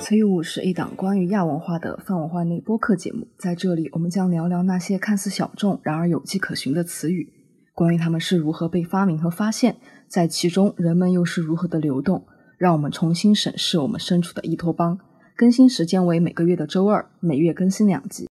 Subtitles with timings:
[0.00, 7.32] 词语是一档关于亚文化的泛文化内播客节目，在这里我们将聊聊那些看似小众，然而有迹可循的词语，
[7.74, 9.76] 关于它们是如何被发明和发现，
[10.08, 12.26] 在其中人们又是如何的流动，
[12.56, 14.98] 让我们重新审视我们身处的伊托邦。
[15.36, 18.29] 更新时间为每个月的周二，每月更新两集。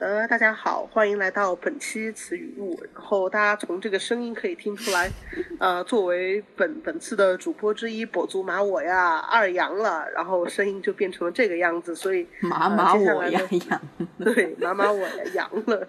[0.00, 2.74] 呃，大家好，欢迎来到本期词语录。
[2.94, 5.10] 然后大家从这个声音可以听出来，
[5.58, 13.82] 呃，作为本本次的主播之一，跛足马我呀二阳了，然后声音就变成了这个样子，所以马马我呀阳，
[14.24, 15.86] 对，马马我呀阳了。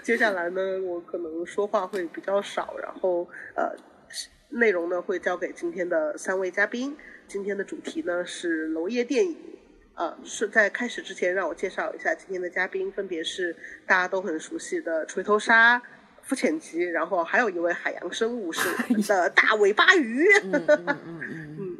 [0.00, 3.74] 接下来呢，我可能说话会比较少，然后呃，
[4.50, 6.96] 内容呢会交给今天的三位嘉宾。
[7.26, 9.36] 今天的主题呢是娄烨电影。
[10.00, 13.54] 呃，是在开始之前，让我介绍一下今天的嘉宾，分别是
[13.86, 15.82] 大家都很熟悉的锤头鲨、
[16.22, 20.24] 肤浅级，然后还有一位海洋生物是我们的大尾巴鱼。
[20.42, 20.96] 嗯嗯嗯
[21.60, 21.76] 嗯，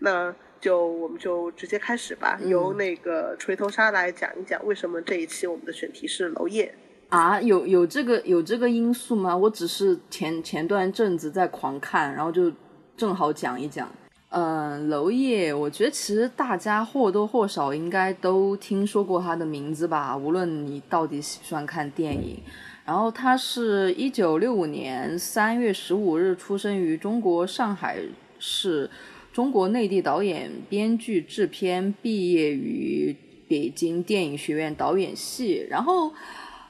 [0.00, 6.74] 那就我们就直接开始吧，由那个锤头鲨来讲一讲为什么这一期我们的选题是娄烨
[7.10, 7.40] 啊？
[7.40, 9.36] 有有这个有这个因素吗？
[9.36, 12.52] 我只是前前段阵子在狂看，然后就
[12.96, 13.88] 正好讲一讲。
[14.34, 20.16] 嗯，娄烨，我觉得其实大家或多或少应该都听说过他的名字吧。
[20.16, 22.40] 无论你到底喜不喜欢看电影，
[22.86, 27.98] 然后他是一九六五年三月十五日出生于中国上海
[28.38, 28.88] 市，
[29.34, 33.14] 中国内地导演、编剧、制片，毕业于
[33.46, 35.66] 北京电影学院导演系。
[35.68, 36.10] 然后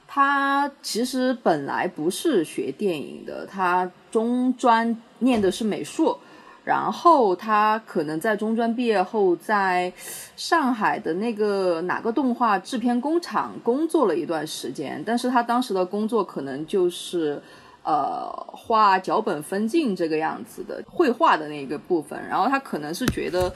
[0.05, 6.17] 他其实本来不是学电影的，他中专念的是美术。
[6.65, 9.91] 然后他可能在中专毕业后，在
[10.37, 17.41] 上海的那个哪个动画制片工厂工作了一段时间，但是他当时的工作可能就是，
[17.83, 22.17] 呃，画脚本分镜这个样子的绘画的那个部分。
[22.29, 23.51] 然后他可能是觉得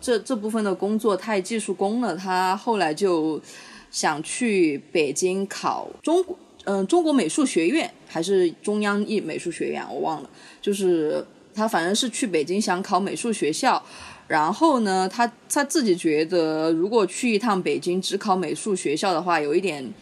[0.00, 3.40] 这这部分的工作太技术工了，他后来就
[3.92, 10.28] 想去北京考中国嗯中国美术学院还是中央艺美术学院，我忘了，
[10.60, 11.24] 就是。
[11.58, 13.82] 他反正是去北京想考美术学校，
[14.28, 19.92] 然后呢，他他自己觉得如果去一趟北京只考美术学校的话，有一点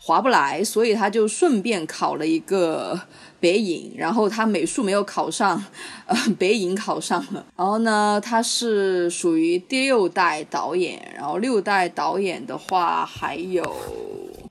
[0.00, 3.00] 划不来，所以他就顺便考了一个
[3.40, 5.64] 北影，然后他美术没有考上，
[6.06, 7.46] 呃，北影考上了。
[7.56, 13.62] 然后呢，他是属于第六代导演，然后六代导演的话还有。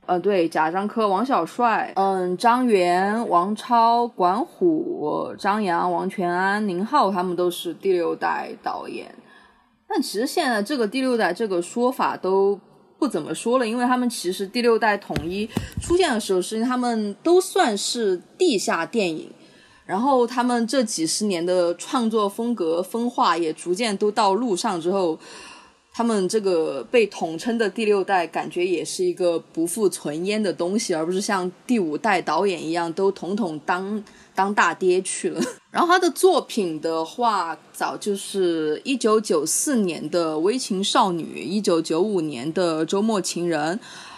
[0.08, 9.14] 呃，对，贾樟柯、王小帅，嗯，张元、王超、管虎、张扬、王全安、宁浩，他们都是第六代导演。
[9.86, 12.58] 但其实现在这个第六代这个说法都
[12.98, 15.46] 不怎么说了，因为他们其实第六代统一
[15.82, 19.30] 出现的时候，是他们都算是地下电影，
[19.84, 25.18] 然后他们这几十年的创作风格分化也逐渐都到路上之后。
[25.98, 35.40] 他们这个被统称的第六代，感觉也是一个不复存焉的东西，而不是像第五代导演一样都统统当当大爹去了。
[35.72, 43.76] 然后他的作品的话，早就是一九九四年的《微情少女》，一九九五年的《周末情人》。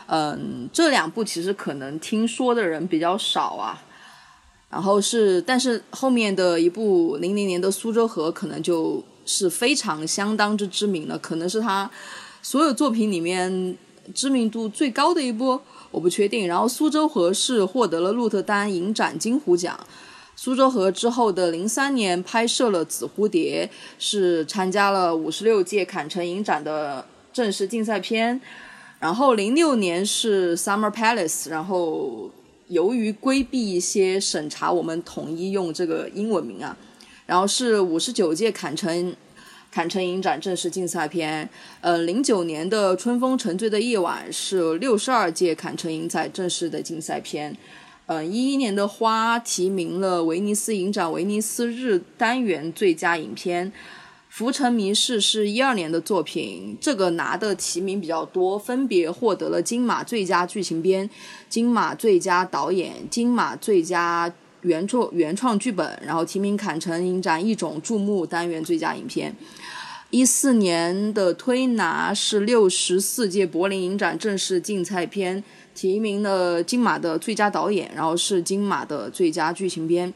[0.09, 3.83] 嗯，这两部其实可能听说的人比较少啊。
[4.69, 9.03] 然后是，但是后面的一部零零年的《苏州河》可能就。
[9.25, 11.91] 是非常相当之知名的，可能是他
[12.43, 13.77] 所有作品里面
[14.15, 15.61] 知名度最高的一部，
[15.91, 16.49] 我不确定。
[16.49, 19.79] 然后苏州河是获得了鹿特丹影展金虎奖，
[20.35, 28.41] 苏州河之后的零三年拍摄了紫蝴蝶，是参加了五十六届坎城影展的正式竞赛片。
[28.99, 32.31] 然后零六年是 Summer Palace，然后
[32.69, 36.77] 由于规避一些审查，我们统一用这个英文名啊。
[37.31, 39.15] 然后是五十九届坎城
[39.71, 41.49] 坎城影展正式竞赛片，
[41.81, 47.57] 呃，零九年的《春风沉醉的夜晚》是六十二届坎城影展正式的竞赛片，
[48.07, 53.69] 嗯，一一年的《花》提名了威尼斯影展威尼斯日单元最佳影片，
[54.29, 61.09] 《浮沉迷事》是一二年的作品，这个拿的提名比较多，分别获得了金马最佳剧情片、
[61.49, 64.35] 金马最佳导演、金马最佳。
[64.63, 69.35] 原作原创剧本，然后提名坎城影展一种注目单元最佳影片。
[70.11, 80.13] 一四年的推拿是六十四届柏林影展正式竞赛片，提名了金马的最佳导演，然后是金马的最佳剧情片。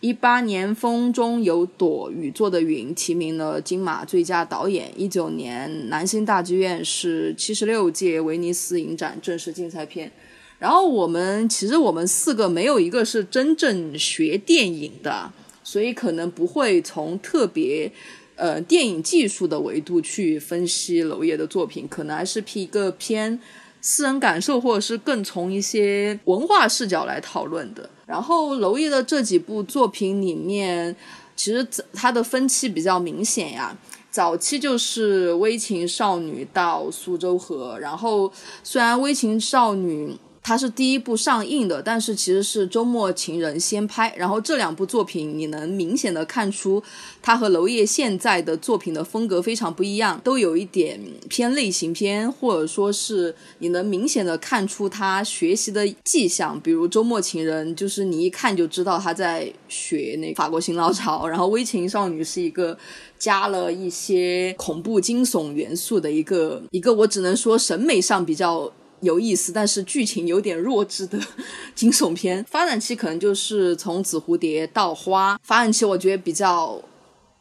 [0.00, 4.90] 一八年风中有朵雨做的云提名了金马最佳导演。
[4.94, 10.10] 一九年南星大剧院是七十六届威尼斯影展正式竞赛片。
[10.58, 15.30] 然后我们其实我们四个没有一个是真正学电影的，
[15.62, 17.92] 所以可能不会从特别
[18.36, 23.38] 呃电影技术的维度去分析娄烨的作品，可能还是一个偏
[23.82, 27.90] 私人感受，或者是更从一些文化视角来讨论的。
[28.06, 30.96] 然后娄烨的这几部作品里面，
[31.36, 33.76] 其实他的分期比较明显呀。
[34.10, 38.32] 早期就是《微情少女》到《苏州河》，然后
[38.62, 40.08] 虽然《微情少女》。
[40.46, 46.80] 它是第一部上映的，但是其实是《周末情人》先拍，然后这两部作品你能明显的看出，
[47.20, 62.78] 他和娄烨现在的作品的风格非常不一样，都有一点偏类型片，或者说是你能明显的看出他学习的迹象，比如《周末情人》，就是你一看就知道他在学那法国新浪潮，然后《微情少女》是一个
[63.18, 68.72] 加了一些恐怖惊悚元素的一个一个，我只能说审美上比较。
[69.06, 71.18] 有意思，但是剧情有点弱智的
[71.74, 72.44] 惊悚片。
[72.44, 75.40] 发展期可能就是从紫蝴蝶到花。
[75.42, 76.82] 发展期我觉得比较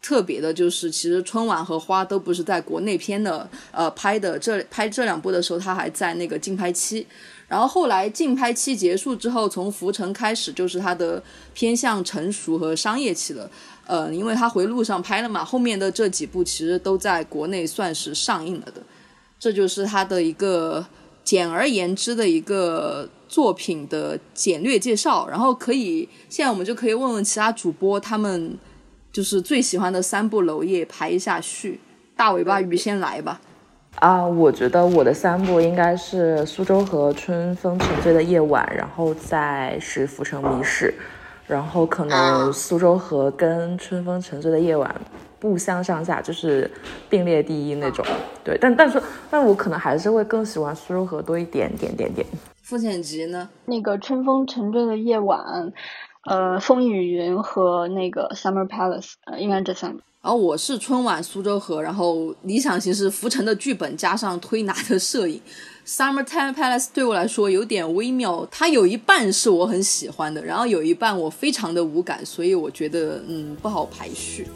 [0.02, 7.06] 特别的就是，其实春晚和花都不是在国内片的，呃，拍的这拍这两部的时候，他还在那个竞拍期。
[7.48, 11.22] 然后后来竞拍期结束之后，从浮城开始就是他的
[11.54, 13.50] 偏向成熟和商业期了。
[13.88, 18.82] 呃，因为他回路上拍了嘛，后面的这几部其实都在国内算是上映了的。
[19.40, 20.86] 这就是他的一个。
[21.26, 28.58] 简而言之的一个作品的简略介绍，然后可以现在我们就可以问问其他主播，他们
[29.12, 31.82] 就是最喜欢的三部娄烨排一下序。
[32.16, 33.42] 大尾巴鱼先来吧。
[33.96, 40.94] 啊，我觉得我的三部应该是《苏州河》《春风沉醉的夜晚》，然后再是《浮城谜事》，
[41.48, 44.94] 然后可能《苏州河》跟《春风沉醉的夜晚》。
[45.46, 46.70] 不相上下，就是
[47.08, 48.04] 并列第一那种。
[48.44, 49.00] 对，但但是，
[49.30, 52.26] 但我可能还是会更喜欢苏州河多一点点点点。
[52.64, 53.48] 傅浅吉呢？
[53.66, 55.72] 那个春风沉醉的夜晚，
[56.28, 60.02] 呃，风雨云和那个 Summer Palace，呃，应该这三个。
[60.24, 65.40] 然后我是春晚苏州河，然后理想型是浮沉的剧本加上推拿的摄影。
[65.86, 74.48] Summer Time Palace 对我来说有点微妙，它有一半是我很喜欢的，然后有一半我非常的无感，所以我觉得嗯不好排序。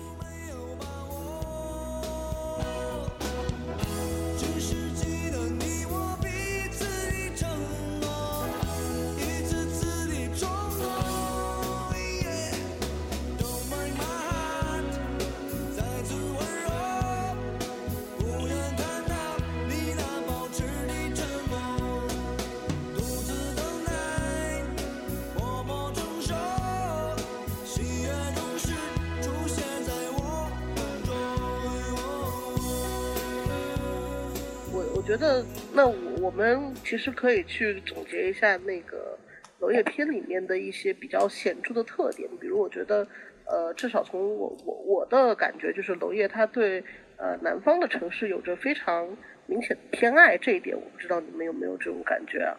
[35.09, 39.17] 觉得那我我们其实可以去总结一下那个
[39.59, 43.07] 娄烨片里面的一些比较显著的特点，比如我觉得，
[43.45, 46.83] 呃，至少从我我我的感觉就是娄烨他对
[47.17, 49.17] 呃南方的城市有着非常
[49.47, 52.55] 明显的偏爱，这一点我不知道你们有没有这种感觉啊？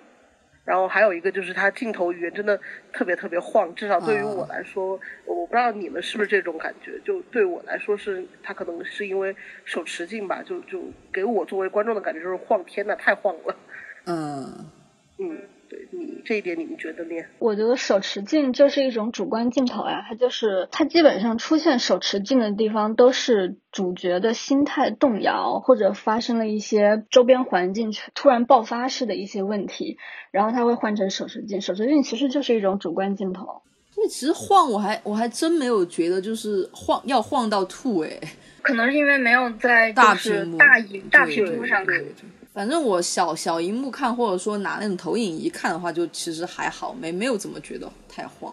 [0.65, 2.61] 然后还有一个就是他镜头语言真的
[2.93, 6.99] 特别特别晃，至少对于我来说，我不知道你们是不是这种感觉。
[7.05, 9.35] 就对我来说，是他可能是因为
[9.65, 13.57] 手持镜吧，就就给我作为观众的感觉就是晃，天呐，太晃了。
[14.07, 14.67] 嗯
[15.19, 15.39] 嗯。
[15.71, 17.15] 对你这一点，你们觉得呢？
[17.39, 29.97] 我觉得手持镜就是一种主观镜头呀，它就是它基本上出现手持镜的地方，都是主角的心态动摇，或者发生了一些周边环境突然爆发式的一些问题，
[30.33, 31.61] 然后它会换成手持镜。
[31.61, 33.63] 手持镜其实就是一种主观镜头。
[33.97, 38.11] 因为其实晃，我还我还真没有觉得就是晃要晃到吐哎，
[38.63, 42.03] 可能是因为没有在大屏幕大荧大屏幕上看。
[42.53, 48.53] 反正我小小荧幕看，或者说拿那种投影仪看的话，就其实还好，没没有怎么觉得太晃。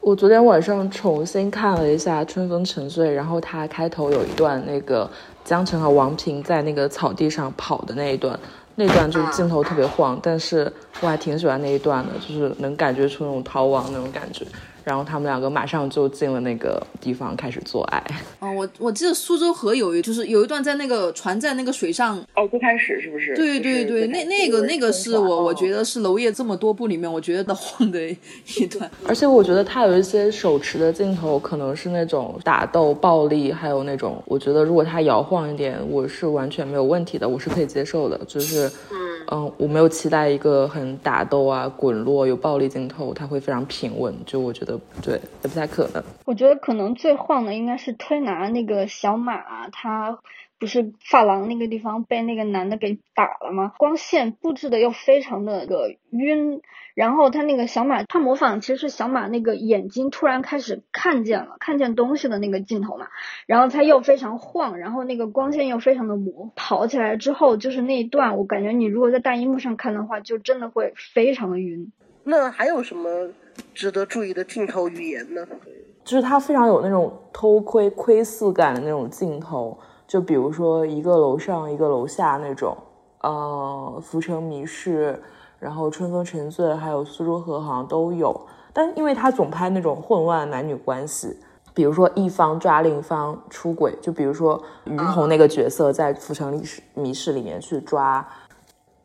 [0.00, 5.10] 我昨天晚上重新看了一下《春风沉醉》，然后它开头有一段那个
[5.44, 8.38] 江澄和王平在那个草地上跑的那一段，
[8.76, 14.46] 那段就是镜头特别晃，但是我还挺喜欢那一段的，就是能感觉出那种逃亡那种感觉。
[14.86, 18.00] 然后他们两个马上就进了那个地方开始做爱。
[18.38, 22.16] 哦，我我记得苏州河有一就是有一段在那个船在那个水上。
[22.36, 23.34] 哦，最开始是不是？
[23.34, 28.88] 对对对，那那个那个是我我觉得是娄烨这么多部里面我觉得晃的一段。
[29.08, 38.16] 而且我觉得他有一些手持的镜头，可能是那种打斗暴力，还有那种我觉得如果他摇晃一点，我是完全没有问题的，我是可以接受的。
[38.28, 38.96] 就是嗯
[39.32, 44.14] 嗯，我没有期待一个很打斗啊、滚落有暴力镜头，他会非常平稳。
[44.24, 44.75] 就我觉得。
[45.02, 46.02] 对，也不太可能。
[46.24, 50.18] 我觉得可能最晃的应该是推拿那个小马，他
[50.58, 53.72] 不是发廊那个地方被那个男的给打了吗？
[53.76, 56.62] 光线布置的又非常的个晕，
[56.94, 63.08] 然后他那个小马，他模仿其实是小马那个眼睛突然开始看见了，看见东西的那个镜头嘛，
[63.46, 71.92] 然后他又非常晃，然后那个光线又非常的模，跑起来之后就是那一段，我感觉你如果在大荧幕上看的话，就真的会非常的晕。
[72.24, 73.28] 那还有什么
[73.74, 75.46] 值得注意的镜头语言呢？
[76.04, 82.76] 就是它非常有那种偷窥窥视感的那种镜头，就比如说一个楼上一个楼下那种，
[83.22, 85.20] 呃，浮城谜事，
[85.58, 88.40] 然后春风沉醉，还有苏州河好像都有。
[88.72, 91.36] 但因为他总拍那种混乱男女关系，
[91.74, 98.26] 比如说一方抓另一方出轨，就比如说于红那个角色在浮城历史谜事里面去抓。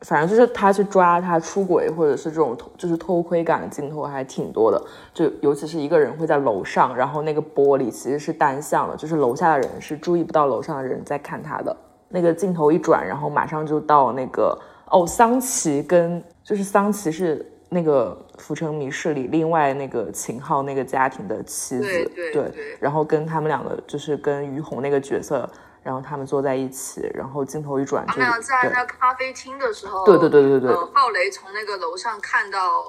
[0.02, 4.82] 反正就是他去抓他出轨，或者是这种就是偷窥感的镜头还挺多的，
[5.14, 11.76] 就尤其是一个人会在楼上，然后那个玻璃其实是单向的，就是楼下的人是注意不到楼上的人在看他的。
[12.08, 14.58] 那个镜头一转，然后马上就到那个
[14.90, 25.48] 哦，桑琪跟就是桑琪是那个《浮城谜事》里另外那个秦昊那个家庭的妻子，对对，然后跟他们两个就是跟于红那个角色。
[25.82, 32.84] 然后他们坐在一起，然后镜头一转，他们俩在那咖啡厅的时候，对对对对对，浩雷从那个楼上看到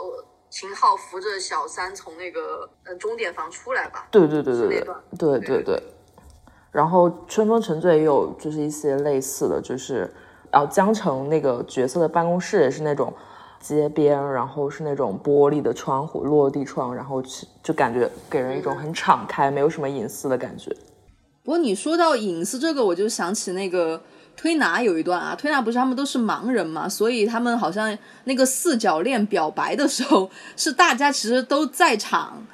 [0.50, 4.08] 秦昊扶着小三从那个呃钟点房出来吧？
[4.12, 4.86] 对对对对对，
[5.18, 5.84] 对对对。
[6.72, 10.12] 然后春风沉醉也有就是一些类似的，就是
[10.52, 13.14] 然后江城那个角色的办公室也是那种
[13.60, 17.22] 街边，然后是那种玻璃的窗户，落地窗，然后
[17.64, 20.76] 就感觉给人一种很敞开，没有什么隐私的感觉。
[21.44, 24.02] 不过你说到隐私这个，我就想起那个
[24.38, 32.48] 推拿有一段啊，推拿不是他们都是盲人嘛，所以他们好像那个四角恋表白的时候是大家其实都在场，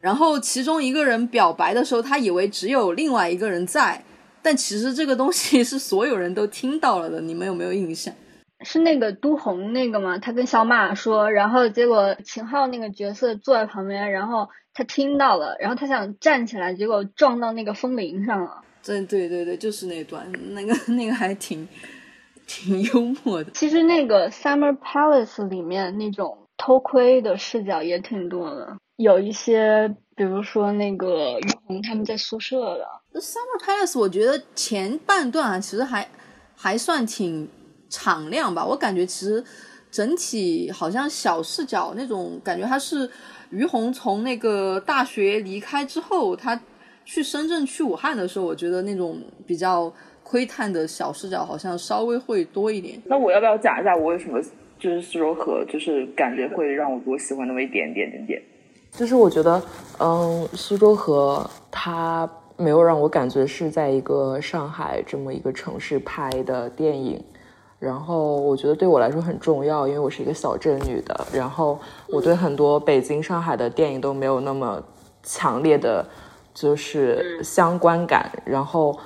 [0.00, 4.04] 然后其中一个人表白的时候，他以为只有另外一个人在，
[4.42, 8.12] 但其实这个东西是所有人都听到了的，你们有没有印象？
[8.66, 10.18] 是那个都红那个吗？
[10.18, 18.64] 他跟小马说，然后结果秦昊那个角色坐在旁边，然后他听到了，然后他想站起来，结果撞到那个风铃上了。
[18.84, 21.68] 对对对对，就是那段，那个那个还挺
[22.48, 23.52] 挺幽默的。
[23.52, 33.20] 其实那个 Summer Palace 里面那种偷窥的视角也挺多的，有一些，比如说那个于红他们在宿舍的。
[33.20, 36.08] Summer Palace 我觉得前半段啊，其实还
[36.56, 37.48] 还算挺。
[37.88, 39.42] 敞亮吧，我感觉其实
[39.90, 43.08] 整体好像小视角那种感觉，他是
[43.50, 46.60] 于红从那个大学离开之后，他
[47.04, 53.00] 去深圳去武汉的时候，我觉得那种比较窥探的小视角好像稍微会多一点。
[53.06, 54.40] 那我要不要讲一下我为什么
[54.78, 58.42] 就是苏州河就是感觉会让我多喜欢那么一点点点点？
[58.90, 59.62] 就是我觉得，
[60.00, 67.22] 嗯，苏州河它没有让我感觉是在一个上海这么一个城市拍的电影。
[67.86, 71.26] 然后我觉得对我来说很重要，因为我是一个小镇女的。
[71.32, 71.78] 然后
[72.08, 74.82] 我对很多北京、上海的电影都没有那么
[75.22, 76.04] 强烈的，
[76.52, 78.28] 就是相关感。
[78.44, 78.98] 然后，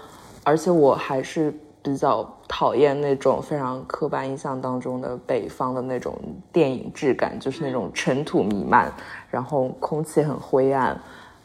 [0.42, 6.18] 而且我还是比较讨厌那种非常刻板印象当中的北方的那种
[6.50, 8.90] 电影质感，就是那种尘土弥漫，
[9.30, 10.99] 然后空气很灰暗。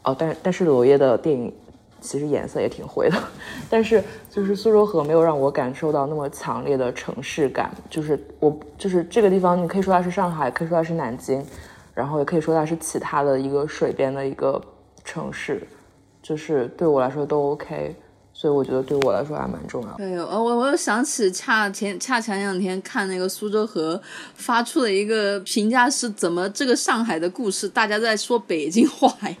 [0.04, 1.52] 哦，但但是娄烨的电影。
[2.06, 3.16] 其实颜色也挺灰的，
[3.68, 7.70] 但是就是苏州河没有让我感受到那么强烈的城市感。
[7.90, 11.44] 就是我就是这个地方，你可以说它是上海，可以说它是南京，
[11.92, 14.62] 然后也可以说它是其他的一个水边的一个
[15.04, 15.66] 城市，
[16.22, 17.96] 就是对我来说都 OK。
[18.38, 19.96] 所以我觉得对我来说还蛮重要。
[19.96, 23.98] 对，呃，我我又想起恰前恰前两天看那个苏州河
[24.34, 29.36] 发出的一个评价是怎么这个上海的故事，大家在说北京话呀。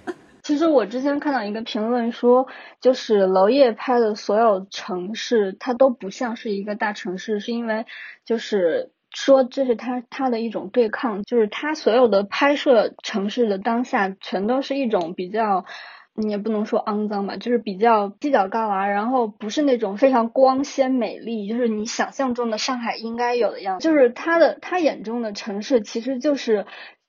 [0.46, 2.46] 其实我之前看到一个评论说，
[2.80, 7.84] 就是娄烨拍的所有城市，它都不像是一个大城市，是因为
[8.24, 15.64] 就是说这是他他的一种对抗，就是他所有的拍摄城市的当下，全都是一种比较，
[16.14, 26.66] 你也不能说肮脏吧，就是比较犄角旮旯，然后不是那种非常光鲜美丽，就是你想象中的上海应该有的样子，就是他的他眼中的城市其实就是。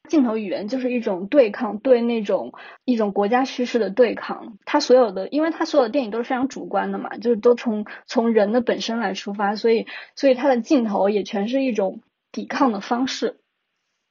[0.08, 2.54] 镜头语言就是一种对抗，对那种
[2.86, 4.58] 一种国家叙事的对抗。
[4.66, 9.86] 他所有的，因为他所有的电影都是非常主观的嘛，就是都从从人的本身来出发，所以
[10.16, 13.38] 所以他的镜头也全是一种抵抗的方式。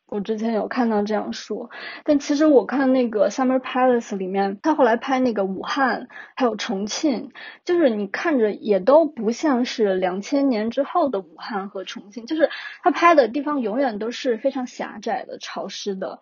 [0.09, 1.69] 我之前有看到这样说，
[2.05, 7.33] 但其实我看那个《Summer Palace》里面，他后来拍那个武汉还有重庆，
[7.65, 12.49] 就是你看着也都不像是两千年之后的武汉和重庆，就是
[12.85, 16.21] 他拍的地方永远都是非常狭窄的、潮湿的，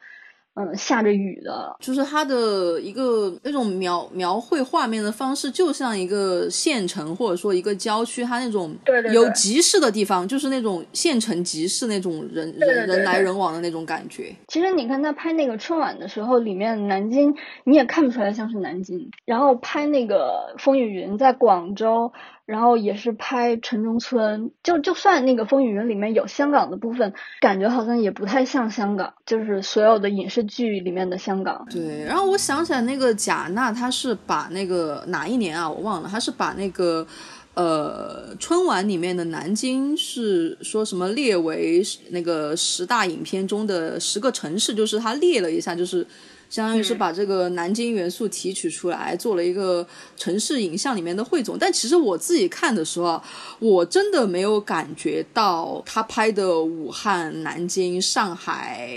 [0.54, 8.72] 嗯，下着雨的，就是它的一个那种描描绘画面的方式，就像一个县城或者说一个郊区，它那种
[9.12, 14.32] 有集市的地方，就是那种县城集市那种人人人来人往的那种感觉。
[14.46, 17.34] 其实你看他拍那个春晚的时候，里面南京
[17.64, 19.10] 你也看不出来像是南京。
[19.24, 22.12] 然后拍那个风雨云在广州，
[22.46, 31.66] 然后也是拍城中村，就就算那个风雨云里面有香港的部分，感觉好像也不太像香港，就是所有的影视剧里面的香港。
[31.70, 35.70] 对，然后我想起来那个贾娜，她是把那个哪一年啊？
[35.70, 37.06] 我忘了，她是把那个
[37.54, 46.06] 呃春晚里面的南京是说什么列为那个十大影片中的十个城市，就是她列了一下，就是
[46.54, 49.84] 相当于是把这个南京元素提取出来，做了一个
[50.16, 51.58] 城市影像里面的汇总。
[51.58, 53.24] 但其实我自己看的时候啊，
[53.58, 58.88] 我真的没有感觉到他拍的武汉、南京、上海、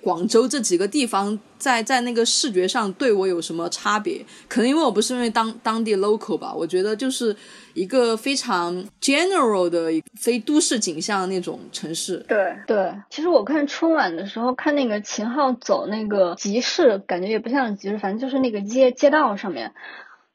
[0.00, 4.24] 广州这几个地方在在那个视觉上对我有什么差别。
[4.48, 7.36] 可能因为我不是因为当当地 local 吧，我觉得就是
[7.74, 12.18] 一个非常 general 的非都市景象那种城市。
[12.28, 19.72] 对对，其实我看春晚的时候，看那个秦昊走那个集市，感觉也不像集市，反正就是那个街街道上面，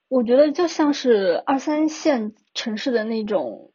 [0.09, 3.71] 我觉得就像是二三线城市的那种，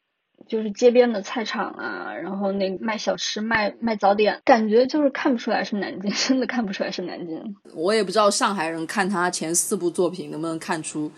[0.49, 7.55] 就是街边的菜场啊，然后那卖小吃、卖卖早点，感觉就是看不出来是南京，真的看不出来是南京。
[7.75, 11.11] 我也不知道上海人看他前四部作品能不能看出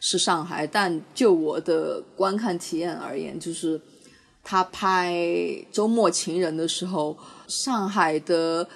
[0.00, 3.80] 是上海，但就我的观看体验而言，就是
[4.42, 5.12] 他拍
[5.70, 7.16] 《周末情人》的时候，
[7.46, 8.68] 上海的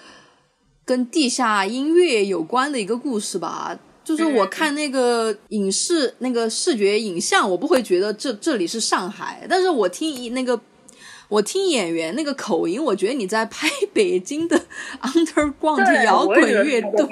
[0.84, 3.76] 跟地下音乐有关的一个故事吧。
[4.04, 10.60] 就是我看那个影视、那个视觉影像，我不会觉得这这里是上海，但是我听一那个。
[11.30, 14.60] 我听演员那个口音，我觉得你在拍北京的
[15.00, 17.08] underground 摇滚乐队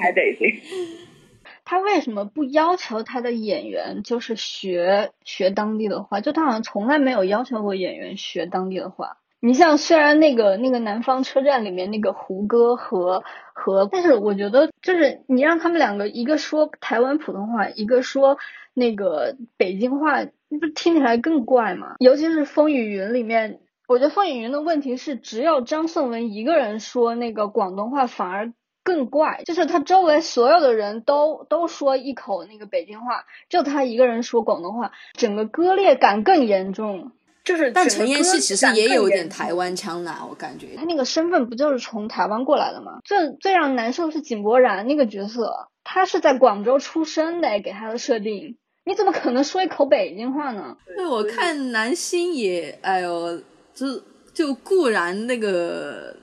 [1.65, 1.79] 他。
[1.79, 6.21] 为什么不要求他的演员就是学学当地的话？
[6.21, 9.17] 就他好像从来没有要求过演员学当地的话。
[9.41, 13.21] 你像虽然那个那个南方车站里面那个胡歌和
[13.53, 18.37] 和，但是我觉得就是你让他们两个一个说台湾普通话，一个说
[18.73, 21.95] 那个北京话，那不听起来更怪吗？
[21.99, 23.59] 尤其是《风雨云》里面，
[23.89, 37.11] 我觉得《风雨云》的问题是只有张颂文一个人说那个广东话，反而更怪，就是他周围所有的人都都说一口那个北京话，就他一个人说广东话，整个割裂感更严重。
[37.43, 40.77] 就是但陈妍希其实也有点台湾腔啦，我感觉。
[40.77, 42.99] 他那个身份不就是从台湾过来的吗？
[43.03, 50.77] 最最让难受是井柏然那个角色，他是在广州出生的，给他的设定，你怎么可能说一口北京话呢？
[50.95, 53.41] 对，我看南星也，哎呦，
[53.73, 54.01] 就
[54.33, 56.15] 就固然那个，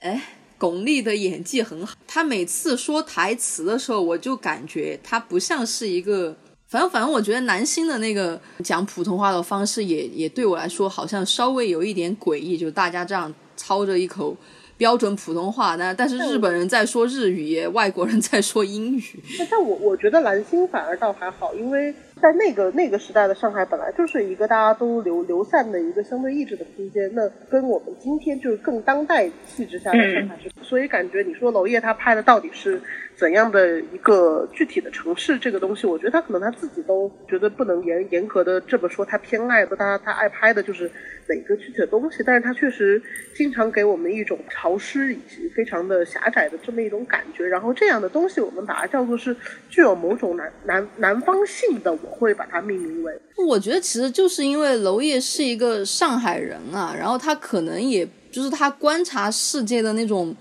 [0.00, 0.18] 哎，
[0.58, 14.36] 巩俐的演技很好，她每次说台词的时候，我就感觉她不像是一个，反正反正我觉得南星的那个讲普通话的方式也也对我来说好像稍微有一点诡异，就大家这样操着一口。
[14.76, 19.02] 标准普通话，但但是日本人在说日语，外国人在说英语。
[19.50, 32.80] 但我我觉得蓝星反而倒还好，因为在那个那个时代的上海本来就是一个大家都流流散的一个相对意志的空间，那跟我们今天就是更当代气质下的上海是，所以感觉你说娄烨他拍的到底是
[33.18, 40.88] 怎样的一个具体的城市这个东西，我觉得他可能他自己都觉得不能严严格的这么说，他偏爱的他他爱拍的就是
[41.28, 43.02] 哪个具体的东西，但是他确实
[43.34, 49.34] 经常给我们一种潮湿以及非常的狭窄的这么一种感觉，然后这样的东西我们把它叫做是
[49.68, 53.12] 具有某种南南南方性的，我会把它命名为。
[53.48, 60.34] 我觉得其实就是因为娄烨是一个上海人啊，然后他可能也就是他观察世界的那种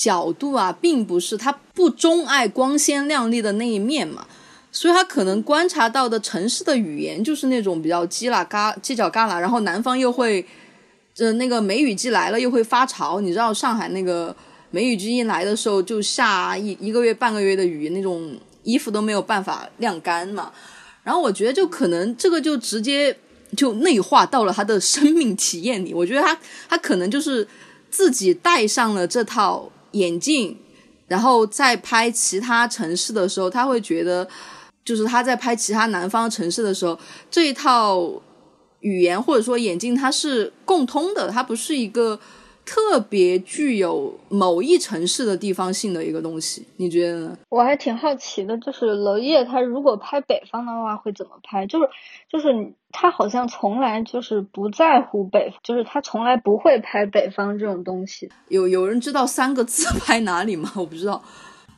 [0.00, 4.26] 角度啊，并不是他不钟爱光鲜亮丽的那一面嘛，
[4.72, 10.42] 所以他可能观察到的城市的语言就是那种比较叽啦嘎犄角旮旯，然后南方又会，
[11.18, 14.34] 呃，那个梅雨季来了又会发潮，你知道上海那个
[14.70, 20.50] 梅雨季一来的时候就下一一个月半个月的雨，那种衣服都没有办法晾干嘛。
[21.02, 23.14] 然后我觉得就可能这个就直接
[23.54, 25.92] 就内化到了他的生命体验里。
[25.92, 26.38] 我觉得他
[26.70, 27.46] 他可能就是
[27.90, 30.56] 自己带上了这套眼镜，
[31.08, 34.28] 然后在拍其他城市的时候，他会觉得
[34.84, 36.98] 就是他在拍其他南方城市的时候，
[37.30, 38.22] 这一套
[38.80, 42.18] 语言或者说眼镜它是共通的，它不是一个
[42.72, 46.64] 特别具有某一城市的地方性的一个东西。
[46.76, 47.36] 你觉得呢？
[47.48, 51.66] 我还挺好奇的，就是娄烨他如果拍北方的话会怎么拍？
[51.66, 51.88] 就是
[52.30, 58.30] 就是他好像从来就是不在乎北，就是他从来不会拍北方这种东西。
[58.46, 60.70] 有有人知道三个字拍哪里吗？
[60.76, 61.20] 我不知道。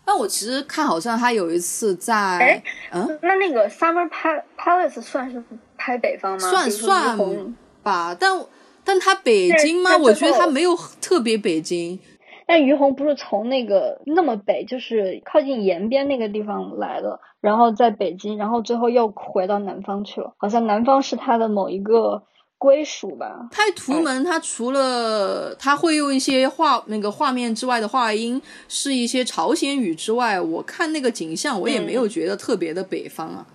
[0.04, 5.42] 但我其实看好像他有一次在哎，嗯，那那个 Summer Pa- Palace 算是
[5.78, 6.38] 拍北方吗？
[6.38, 8.38] 算算吧，但
[8.84, 9.96] 但他北京吗？
[9.96, 11.98] 我觉得他没有特别北京。
[12.46, 20.34] 但于洪不是从那个那么北，就是靠近延边那个地方来的，然后在北京，然后最后又回到南方去了。
[20.36, 22.24] 好像南方是他的某一个
[22.58, 23.48] 归属吧。
[23.50, 33.46] 拍图门，他除了他会用一些画那个画面之外的话音是一些朝鲜语之外，我看那个景象我也没有觉得特别的北方啊，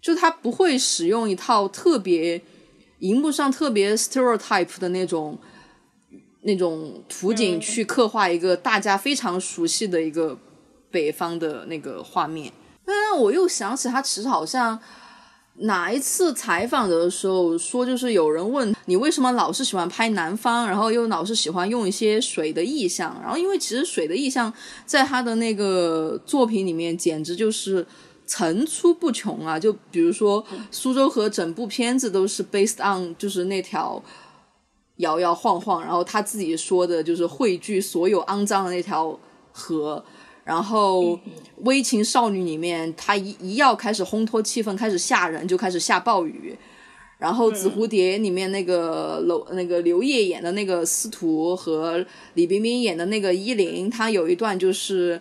[0.00, 2.40] 就他不会使用一套特别
[2.98, 5.38] 荧幕上特别 stereotype 的那种
[6.42, 10.38] 那种图景去刻画一个大家非常熟悉的一个
[10.90, 12.52] 北方的那个画面。
[12.84, 14.78] 但我又想起他其实好像。
[15.62, 24.54] 哪一次采访的时候说，就是有人问你为什么老是喜欢拍南方，然后又老是喜欢用一些水的意象，然后因为其实水的意象
[24.86, 27.84] 在他的那个作品里面简直就是
[28.28, 29.58] 层出不穷啊！
[29.58, 34.00] 就比如说苏州河整部片子都是 based on 就是那条
[34.98, 39.18] 摇摇晃晃，然后他自己说的就是汇聚所有肮脏的那条
[39.50, 40.04] 河。
[40.44, 41.02] 然后
[41.58, 46.56] 《微情少女》里面，他一一要开始烘托气氛，开始吓人，就开始下暴雨。
[47.18, 52.02] 然后《紫蝴蝶》里面那个刘那个刘烨演的那个司徒和
[52.34, 55.20] 李冰冰演的那个依林，他有一段就是，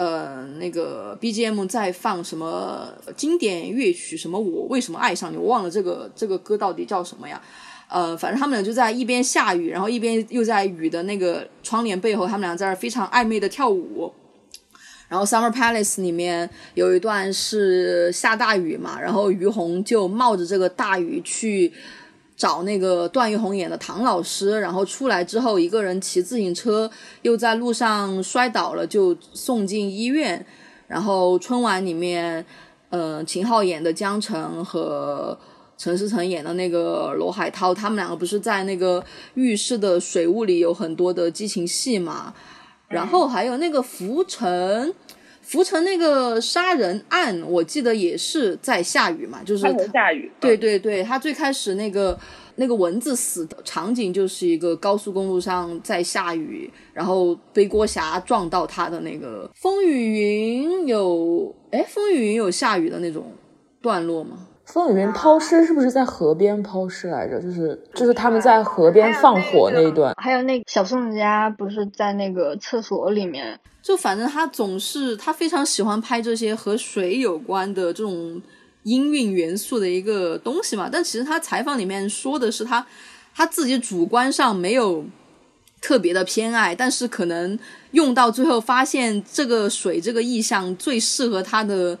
[0.00, 7.38] 呃，那个 BGM 在放什么经典乐曲，什么我为什么爱上你，我忘了这个这个歌到底叫什么呀？
[7.86, 14.10] 呃，反正他们俩就在一边下雨，然后一边又在雨的那个窗帘背后，他们俩在那儿非常暧昧的跳舞。
[15.06, 21.70] 然后《Summer Palace》里面有一段是下大雨嘛，然后于红就冒着这个大雨去
[22.40, 30.46] 找那个段奕宏演的唐老师，然后出来之后一个人骑自行车又在路上摔倒了，就送进医院。
[30.86, 32.42] 然后春晚里面，
[32.88, 35.38] 呃，秦昊演的江澄和
[35.76, 42.32] 陈思诚演的那个罗海涛，他们两个不是在那个浴室的水雾里有很多的激情戏嘛？
[42.88, 44.94] 然后还有那个浮城，
[45.50, 50.30] 浮城那个杀人案，我记得也是在下雨嘛，就是下雨。
[50.38, 52.16] 对对对，他最开始那个
[52.54, 63.32] 那个蚊子死的场景就是一个高速公路上在下雨，然后背锅侠撞到他的那个风雨云有，哎，风雨云有下雨的那种
[63.82, 64.46] 段落吗？
[64.72, 67.40] 风雨云抛尸是不是在河边抛尸来着？
[67.40, 70.14] 就是就是他们在河边放火那一段。
[70.16, 78.40] 还有那个小宋家不是在那个厕所里面，就反正他总是他非常喜欢拍这些和水有关的这种
[78.84, 80.88] 音韵元素的一个东西嘛。
[80.90, 82.86] 但其实他采访里面说的是他
[83.34, 85.04] 他自己主观上没有
[85.80, 87.58] 特别的偏爱，但是可能
[87.90, 91.98] 用到最后发现这个水这个意象最适合他的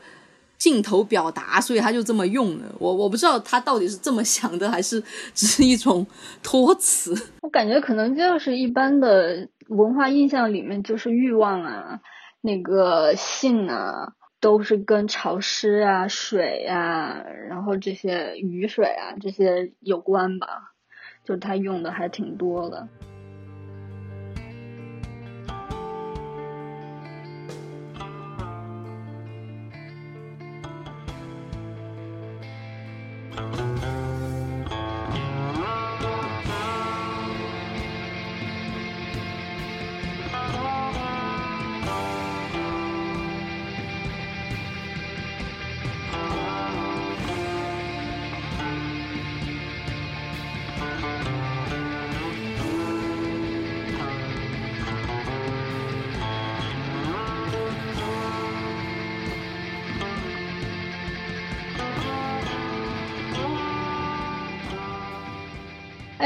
[0.60, 2.64] 镜头表达，所以他就这么用了。
[2.78, 5.02] 我我不知道他到底是这么想的，还是
[5.34, 6.06] 只是一种
[6.42, 7.12] 托词。
[7.42, 11.98] 我感觉可能就是一般的文化印象里面，就是欲望啊，
[12.42, 20.74] 那个性啊，都是跟潮湿啊、水啊，然后这些雨水啊这些有关吧。
[21.22, 22.88] 就是他用的还挺多的。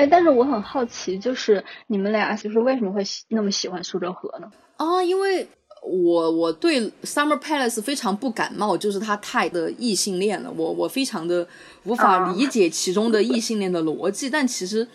[0.04, 4.50] 哎，但是我很好奇，就是你们俩就是为什么会喜那么喜欢苏州河呢？
[4.76, 5.48] 啊，因为
[5.82, 11.48] 我我对 Summer Palace 非常不感冒，就是它太的异性恋了，我我非常的
[11.84, 14.28] 无法理解其中的异性恋的逻辑。
[14.28, 14.86] 但其实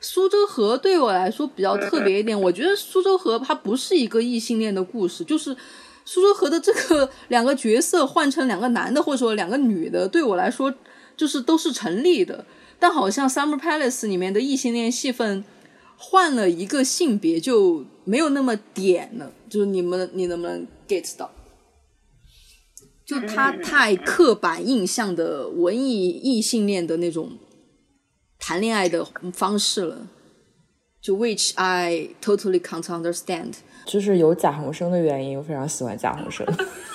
[0.00, 5.54] 苏州河对我来说比较特别一点，我觉得苏州河它不是一个异性恋的故事，就是
[6.06, 10.72] 苏州河的这个两个角色换成两个男的或者说两个女的，对我来说
[11.14, 12.42] 就是都是成立的。
[12.78, 15.44] 但好像 Summer Palace 里面的异性恋戏份
[15.96, 21.30] 换了一个性别就没有那么点了，就是你们你能不能 get 到？
[23.04, 27.38] 就他太刻板印象的文艺异性恋的那种
[28.38, 30.08] 谈恋爱的方式了，
[31.00, 33.54] 就 which I totally can't understand。
[33.84, 36.44] 就是有贾宏声的原因，我非常喜欢贾宏声。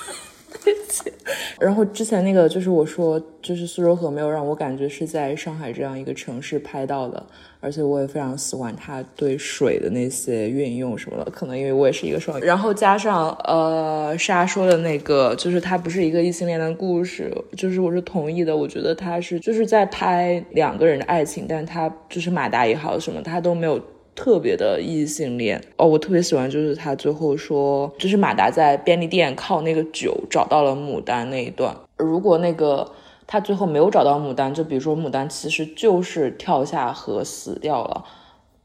[1.60, 7.24] 然后之前那个就是我说，就是苏州河没有让我感觉是在上海这样一个城市拍到的，
[7.60, 11.32] 而且我也非常喜欢他对水的那些运用什么的。
[11.32, 18.56] 可能因为我也是一个双鱼，然后加上呃莎说的那个，就是他不是一个异性恋的故事，就是我是同意的。
[18.56, 23.80] 我觉得他是就是在拍两个人的爱情，但他就是马达也好什么，他都没有。
[24.14, 31.76] 特别的异性恋哦，我特别喜欢，就是他最后说，就是马达在便利店靠那个酒找到了牡丹那一段。
[31.98, 32.92] 如果那个
[33.26, 38.04] 他最后没有找到牡丹，就比如说牡丹其实就是跳下河死掉了，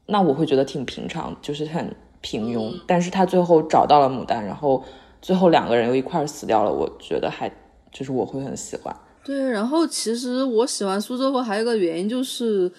[0.07, 2.73] 那我会觉得挺平常，就是很平庸。
[2.85, 4.83] 但是他最后找到了牡丹，然后
[5.21, 7.49] 最后两个人又一块死掉了，我觉得还
[7.91, 8.93] 就是我会很喜欢。
[9.23, 12.71] 对，然后其实我喜欢苏州河还有一个原因就是。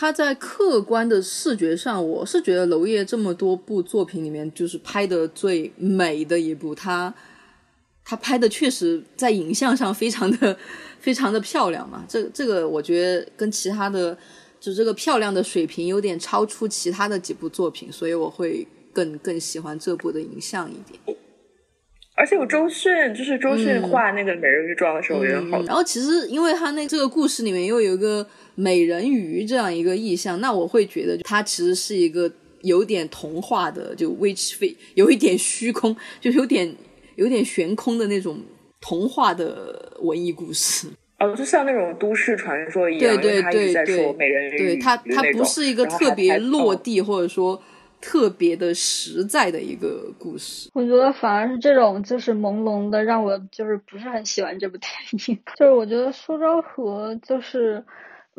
[0.00, 6.72] 他在客观的视觉上，我是觉得娄烨这么多部作品里面，就是拍的最美的一部。
[6.72, 7.12] 他
[8.04, 10.56] 他拍的确实在影像上非常的
[11.00, 12.04] 非常的漂亮嘛。
[12.08, 14.16] 这这个我觉得跟其他的
[14.60, 21.18] 就这个漂亮的水平有点超出其他的几部作品，所以我会更更喜欢这部的影像一点。
[22.18, 25.62] 而且有周迅，就是周迅画那个美人鱼妆的时候也好。
[25.62, 28.26] 然后其实因为他那这个故事里面又有一个。
[28.60, 32.28] 美人鱼这样一个意象，那我会觉得它其实是一个
[32.62, 36.74] 有点童话的，就 witch f 有一点虚空，就有点
[37.14, 38.40] 有点悬空的那种
[38.80, 40.88] 童话的文艺故事。
[41.20, 47.62] 哦，就像那种都市传说一样，对对对对，美人鱼，对它它不是一个特别落地或者说
[48.00, 50.70] 特别的实在的一个故事。
[50.74, 54.90] 我觉得反而是这种就是朦胧的，让我就是不是很喜欢这部电
[55.28, 55.40] 影。
[55.56, 57.84] 就是我觉得苏州河就是。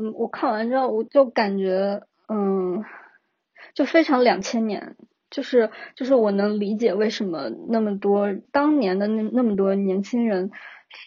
[0.01, 2.85] 嗯，我看完之后，我就感觉，嗯，
[3.73, 4.95] 就非常两千年，
[5.29, 10.51] 就是就是我能理解为什么那么多当年的那那么多年轻人。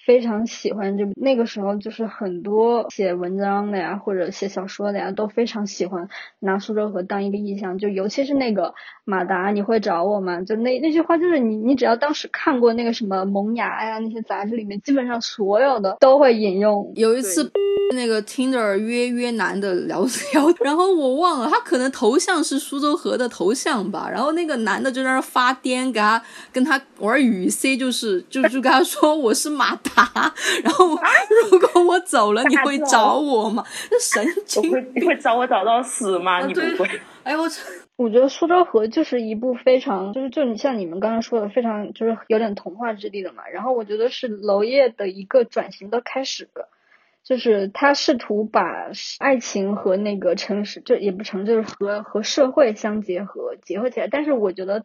[0.05, 10.41] 非常喜欢就那个时候就是很多写文章的呀，或者写小说的呀，都非常喜欢拿苏州河当一个意象，就尤其是那个马达，你会找我吗？
[10.43, 16.93] 就那那句话，就是你你只要当时看过那个什么萌芽呀那些杂志里面，基本上所有的都会引用。
[16.95, 17.51] 有一次
[17.95, 29.72] 那个 Tinder 约约男的聊聊， 然后我忘了他可能头像是苏州河的头像吧，然后那个男的就在那发癫，给他跟他玩语 C，就是就就跟他说我是马。
[29.77, 30.33] 打，
[30.63, 30.89] 然后
[31.51, 33.65] 如果我走了，你会找我吗？
[33.91, 34.63] 那神经，
[34.95, 36.45] 你会找我找到死吗？
[36.47, 36.89] 你不会。
[37.25, 37.63] 哎呦我操！
[37.97, 43.47] 我觉得苏州河就是一部非常，就是就你像你们刚刚说的，非常就是有点童话之地的嘛。
[43.47, 46.49] 然后我觉得是娄烨的一个转型的开始，
[47.23, 48.89] 就是他试图把
[49.21, 54.09] 爱情和那个城市，就也不成，就是和和社会相结合，结合起来。
[54.11, 54.83] 但是我觉得，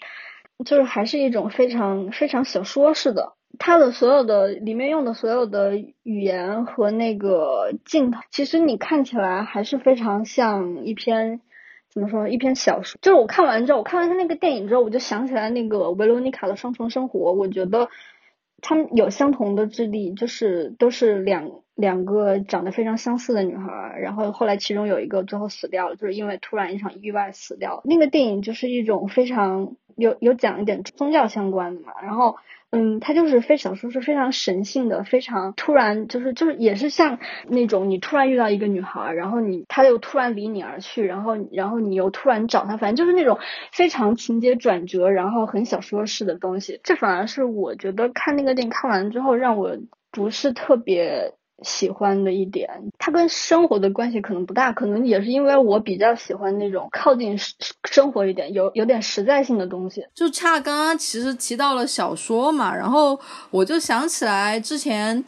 [0.63, 3.34] 就是还是一种非常非常小说式的。
[3.60, 11.41] 它的所有的里面用的所有的语言和那个镜头，其实你看起来还是非常像一篇
[11.89, 12.99] 怎么说一篇小说。
[13.01, 17.33] 就是我看完之后，我看完他那个电影之后，我就想起来那个维罗妮卡的双重生活。
[17.33, 17.89] 我觉得
[18.62, 27.81] 他们有相同的质地，就是都是两两个长得非常相似的女孩，然后后来其中有一个最后死掉了，就是因为突然一场意外死掉。
[27.86, 32.36] 那个电影就是一种非常有有讲一点宗教相关的嘛，然后。
[32.71, 43.39] 嗯，他就是非小说是非常神性的，非常突然，就是就是也是像那种你突然遇到一个女孩，然后你她又突然离你而去，然后然后你又突然找他，反正就是那种
[43.71, 46.82] 非常情节转折，然后很小说式的东西。
[46.84, 49.77] 这反而是我觉得看那个电影看完之后让我
[50.12, 51.37] 不是特别。
[51.63, 57.36] 喜欢的一点，它跟生活的关系可能不大，可能也是因为我比较喜欢那种靠近
[57.86, 60.06] 生活一点、有有点实在性的东西。
[60.13, 65.24] 就恰刚刚其实提到了小说嘛，然后我就想起来之前，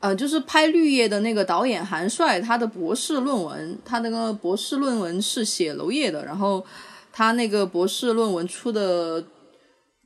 [0.00, 6.64] 呃，就是拍《绿叶》的那个导演韩帅，他的博士论文，他那个博士论文是写娄烨的，然后
[7.12, 9.24] 他那个博士论文出的。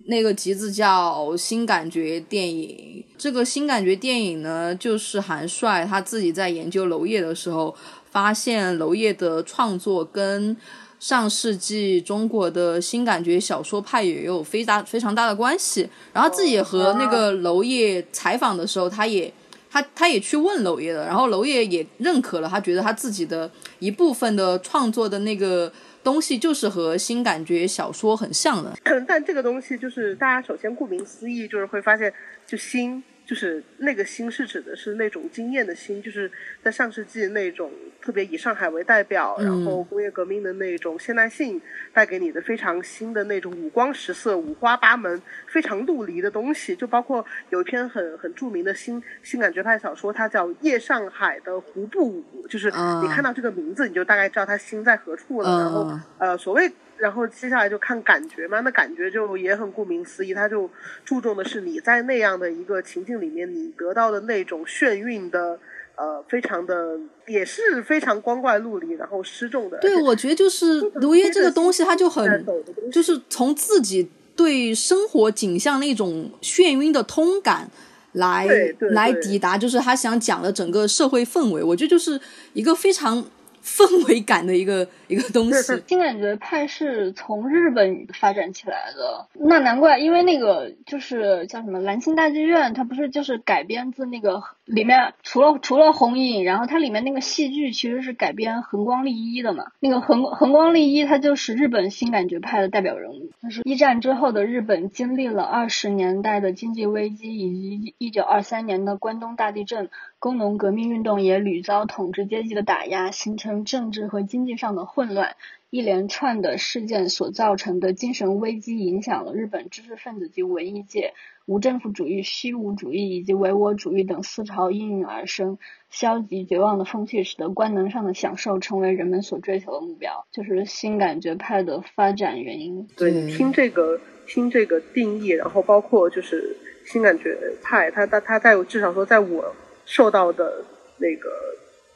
[0.07, 7.75] 那个集子叫《新感觉电影》，这个新感觉电影呢，就是韩帅他自己在研究娄烨的时候，
[8.11, 10.55] 发现娄烨的创作跟
[11.01, 15.89] 上世纪中国的新感觉小说派也有非常非常大的关系。
[16.13, 19.33] 然后自己和那个娄烨采访的时候，他也
[19.71, 25.73] 他他也去问娄烨了，然后娄烨也认可了，他觉得他自己的一部分的创作的那个。
[26.05, 28.77] 东西就是和新感觉小说很像的，
[29.09, 32.13] 但这个东西就是大家首先顾名思义，就是会发现
[32.47, 36.31] 就新就是那个新是指的是那种经验的新，就是
[36.63, 37.71] 在上世纪那种
[38.03, 41.61] 特别以上海为代表，然后工业革命的那种现代性
[41.93, 46.77] 带给你的非常新的那种五光十色、五花八门、非常陆离的东西。
[46.77, 52.67] 就包括有一篇很很著名的新新感觉派小说，它叫《夜上海的胡步舞》，就是
[53.03, 55.61] 你看到这个名字，你就大概知道它心在何处了。
[55.61, 56.71] 然后呃，所谓。
[56.97, 60.71] 然后接下来就看感觉嘛，那感觉就也很顾名思义，他就
[61.05, 65.59] 注重的是你在那样的一个情境里面，你得到的那种眩晕的，
[65.97, 69.79] 呃，非常的也是非常光怪陆离，然后失重的。
[69.79, 72.47] 对，我觉得就是卢烟这个东西，它就很
[72.93, 77.69] 就是从自己对生活景象那种眩晕的通感
[78.13, 78.47] 来
[78.81, 82.21] 来抵达，就是他想讲的整个社会氛围，我觉得就是
[82.53, 83.25] 一个非常。
[83.65, 109.89] 氛围感的一个 一个东西，新感觉派是从日本发展起来的，那难怪，因为那个就是叫什么蓝星大剧院，它不是就是改编自那个里面除了除了红影，然后它里面那个戏剧其实是改编横光利一的嘛，那个横横光利一他就是日本新感觉派的代表人物，就是一战之后的日本经历了二十年代的经济危机以及一九二三年的关东大地震。
[110.25, 115.37] 工农革命运动也屡遭统治阶级的打压，形成政治和经济上的混乱。
[115.69, 121.13] 一连串的事件所造成的精神危机，影响了日本知识分子及文艺界。
[121.45, 125.59] 无政府主义、虚无主义以及唯我主义等思潮应运而生。
[125.91, 132.89] 消极绝望的风气，使得官能上的享受成为人们所追求的目标，就是新感觉派的发展原因。
[132.97, 136.57] 对，听这个，听这个定义，然后包括就是
[136.87, 139.55] 新感觉派，他他他在至少说在我。
[139.85, 140.65] 受到的
[140.99, 141.29] 那个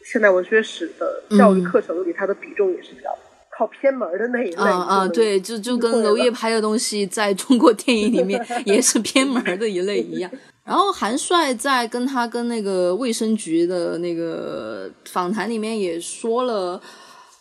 [0.05, 3.11] 现代文学史的教育课程里，它的比重也是比较
[3.51, 4.57] 靠偏门的那一类。
[4.57, 10.31] 啊啊，对，就就跟娄烨拍的东西在中国电影里面 也是偏门的一类一样。
[10.65, 16.79] 然后韩帅在跟他跟那个卫生局的那个访谈里面也说了，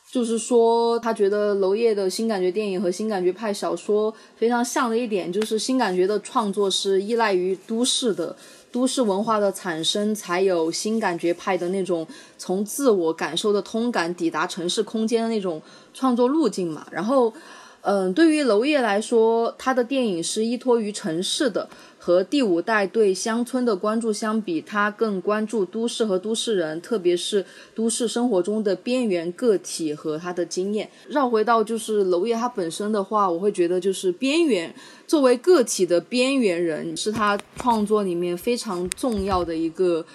[0.09, 8.33] 就是说他觉得娄烨的新感觉电影和新感觉派小说非常像的一点，就是新感觉的创作是依赖于都市的。
[8.71, 12.05] 都市文化的产生，才有新感觉派的那种
[12.37, 15.61] 从自我感受的通感抵达城市空间的那种
[15.93, 16.85] 创作路径嘛。
[16.91, 17.33] 然后，
[17.81, 21.69] 嗯，对于娄烨来说，他的电影是依托于城市的。
[21.99, 30.89] 和第五代对乡村的关注相比，他更关注都市和都市人，特别是都市生活中的边缘个体和他的经验。
[31.09, 34.73] 绕回到就是娄烨他本身的话，我会觉得就是边缘
[35.07, 40.05] 作为个体的边缘人，是他创作里面非常重要的一个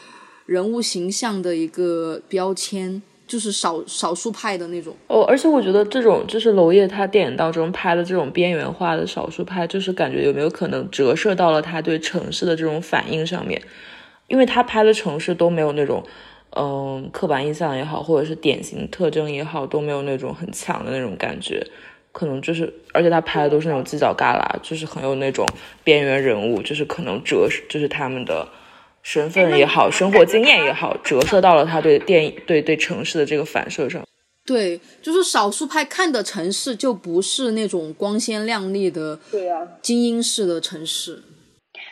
[0.47, 3.03] 人物形象的一个标签。
[3.25, 13.63] 就是少少数派的那种哦，而且我觉得这种就是娄烨他电影当中拍的这种边缘化的少数派，就是感觉有没有可能折射到了他对城市的这种反应上面？
[14.27, 16.05] 因为他拍的城市都没有那种
[16.51, 21.67] 嗯刻板印象也好，或者是典型特征也好，都没有那种很强的那种感觉，
[22.12, 25.44] 可能就是而且他拍的都是那种犄角旮旯，就是很有那种
[25.83, 28.46] 边缘人物，就是可能折就是他们的。
[29.05, 34.01] 身份也好，生活经验也好，折射到了他对电影、对对城市的这个反射上。
[34.46, 41.20] 对，就是少数派看的城市，就不是那种光鲜亮丽的，对呀，精英式的城市。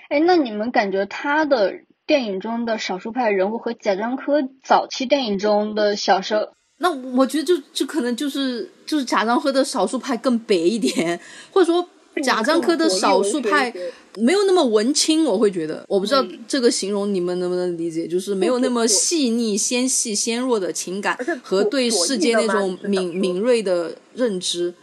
[0.08, 6.52] 哎，那你们感觉他的电影中的少数派人物和贾樟柯早期电影中的小说，
[6.82, 11.18] 那我觉得就就可能就是就是贾樟柯的少数派更北一点，
[11.50, 11.88] 或者说
[12.22, 13.72] 贾樟柯的少数派。
[14.18, 24.74] 没有那么文青，我会觉得，我不知道这个形容你们能不能理解，就是没有那么细腻、纤细、纤弱的情感和对世界那种敏敏锐的认知。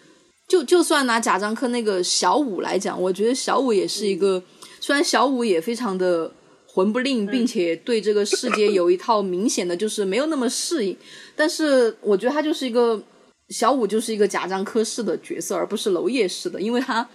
[0.47, 4.41] 就就算拿贾樟柯那个小五来讲，我觉得小五也是一个，
[4.79, 6.31] 虽然小五也非常的
[6.77, 10.95] 魂不吝，并且对这个世界有一套明显的就是没有那么适应，
[11.35, 13.01] 但是我觉得他就是一个
[13.49, 17.09] 小五，就是一个贾樟柯式的角色，而不是娄烨式的，因为他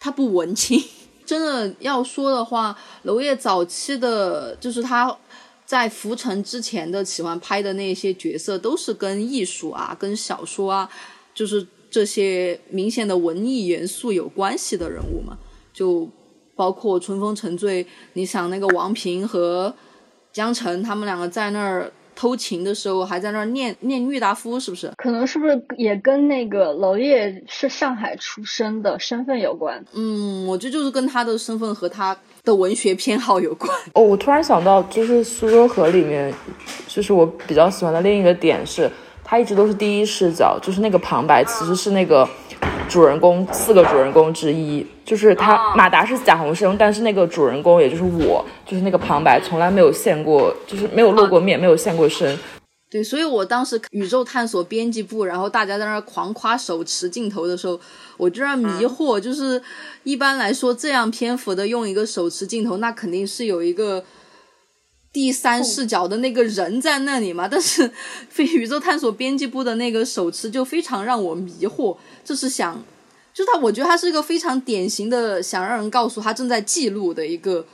[0.00, 0.82] 他不文青。
[1.24, 5.16] 真的要说的话，娄烨早期的，就是他
[5.64, 10.90] 在《浮沉》之前的喜欢拍的那些角色，都是跟艺术啊、跟小说啊，
[11.32, 15.38] 就是这些明显的文艺元素有关系的人物嘛。
[15.72, 16.08] 就
[16.54, 19.74] 包括《春风沉醉》，你想那个王平和
[20.32, 21.90] 江澄他们两个在那儿。
[22.16, 24.88] 偷情的时候还在那儿念念郁达夫，是不是？
[24.96, 29.84] 可能是不是也跟那个娄烨是上海出生的身份有关？
[29.94, 33.68] 嗯，我觉得就是跟他的身份和他的文学偏好有关。
[33.94, 36.32] 哦，我突然想到，就是《苏州河》里面，
[36.86, 38.88] 就是我比较喜欢的另一个点是，
[39.24, 42.24] 他一直都是第一视角，就是那个旁白其实是那个
[42.88, 52.38] 主人公四个主人公之一，就是他马达是贾宏声，但是那个主人公也就是我，就是那个旁白从来没有现过，就是没有露过面，没有现过身。
[52.90, 57.80] 对，所以我当时宇宙探索编辑部，然后大家在那儿狂夸手持镜头的时候，
[58.16, 59.60] 我就在迷惑，就是
[60.04, 64.04] 一般来说这样篇幅的用一个手持镜头，那肯定是有一个
[65.12, 67.48] 第三视角的那个人在那里嘛。
[67.48, 67.90] 但是
[68.30, 72.80] 非宇宙探索编辑部的那个手持就非常让我迷惑，就是想，
[73.34, 77.66] 就是他，我觉得他是一个非常典型的想让人告诉他正在记录的一个。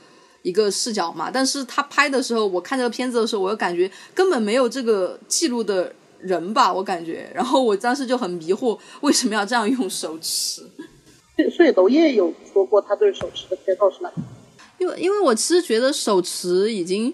[0.43, 10.63] 一个视角嘛，但是他拍的时候，我看这个片子的时候，我又感觉根本没有这个记录的人吧，我感觉，然后我当时就很迷惑，为什么要这样用手持？
[11.55, 14.11] 所以娄烨有说过他对手持的偏好是哪？
[14.79, 17.13] 因为因为我其实觉得手持已经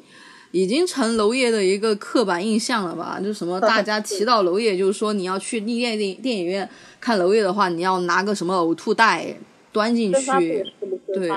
[0.52, 6.70] 已经成娄烨的一个刻板印象了吧，就什么 大家提到娄烨，就是说你要去电电电影院
[7.08, 9.34] 看娄烨的话，你要拿个什么呕吐袋
[9.72, 10.66] 端进去，
[11.14, 11.32] 对。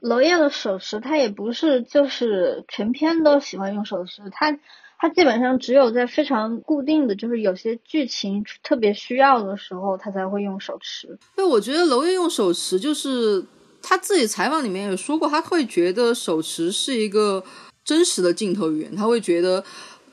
[0.00, 4.56] 娄烨的手持，他也不是就是全篇都喜欢用手持，他
[5.00, 11.18] 他基本上只有在非常固定的就是有些剧情特别需要的时候，他才会用手持。
[11.34, 13.44] 对，我觉得娄烨用手持，就是
[13.82, 17.42] 他自己采访里面也说过，他会觉得手持是一个
[17.84, 19.64] 真实的镜头语言，他会觉得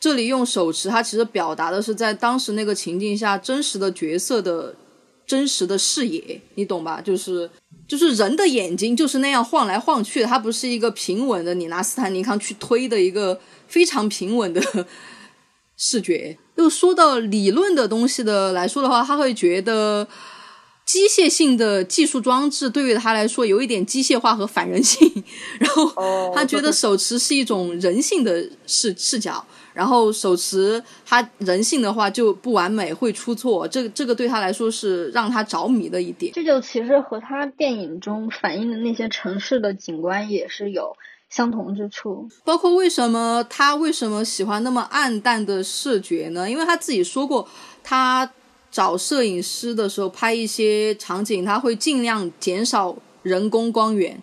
[0.02, 4.76] 这里用手持，他其实表达的是在当时那个情境下真实的角色的
[5.26, 6.99] 真实的视野，你懂吧？
[6.99, 7.49] 就是。
[7.88, 13.38] 就是人的眼睛就是那样晃来晃去，它不是一个平稳的，你拿斯坦尼康去推的一个
[13.68, 14.62] 非常平稳的
[15.76, 16.38] 视觉。
[16.56, 20.08] 又说到理论的东西的来说的话，他会觉得
[20.86, 25.26] 机械性的技术装置对于他来说有一点机械化和反人性，
[25.60, 29.45] 然后他觉得手持是一种人性的视视角。
[29.74, 36.34] 然后手持他人性的话就不完美，会出错，这个这个对他来说是让他着迷的一点。
[36.34, 40.95] 这就其实和他电影中反映的那些城市的景观也是有
[41.30, 42.28] 相同之处。
[42.43, 46.49] 包括为什么他为什么喜欢那么暗淡的视觉呢？
[46.49, 47.47] 因为他自己说过，
[47.82, 48.30] 他
[48.69, 54.22] 找摄影师的时候拍一些场景，他会尽量减少人工光源，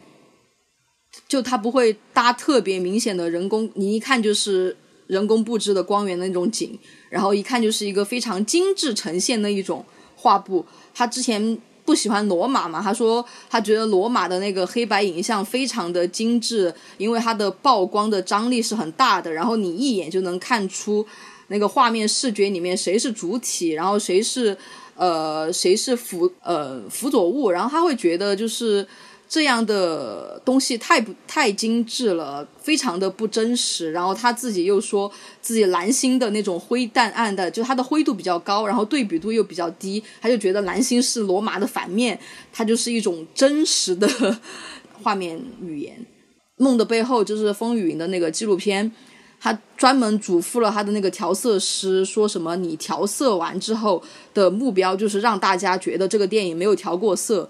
[1.26, 4.76] 就他不会搭特别明显的人工，你一看就是。
[5.09, 6.78] 人工布置的光源的那种景，
[7.11, 9.84] 然后一看就是一个非常精致呈现的一种
[10.14, 10.64] 画布。
[10.94, 21.04] 他之前不喜欢罗马嘛，他说他觉得罗马的那个黑白影像非常的精致，因为它的曝光的张力是很大的，然后你一眼就能看出
[21.48, 24.56] 那个画面视觉里面谁是主体，然后谁是
[24.94, 28.86] 呃谁是辅呃辅佐物，然后他会觉得就是。
[29.29, 33.93] 这样的东西太不太精致了，非常的不真实。
[33.93, 35.12] 然后他自己又说
[35.43, 42.18] 自己蓝星的那种灰淡暗的，就它的灰度比较高，然后对比度又比较低，他就觉得蓝星是罗马的反面，
[42.51, 44.09] 它就是一种真实的
[45.03, 46.07] 画面语言。
[46.57, 48.91] 梦的背后就是风雨云的那个纪录片，
[49.39, 54.03] 他专门嘱咐了他的那个调色师，说什么你调色完之后
[54.33, 57.49] 的目标就是让大家觉得这个电影没有调过色。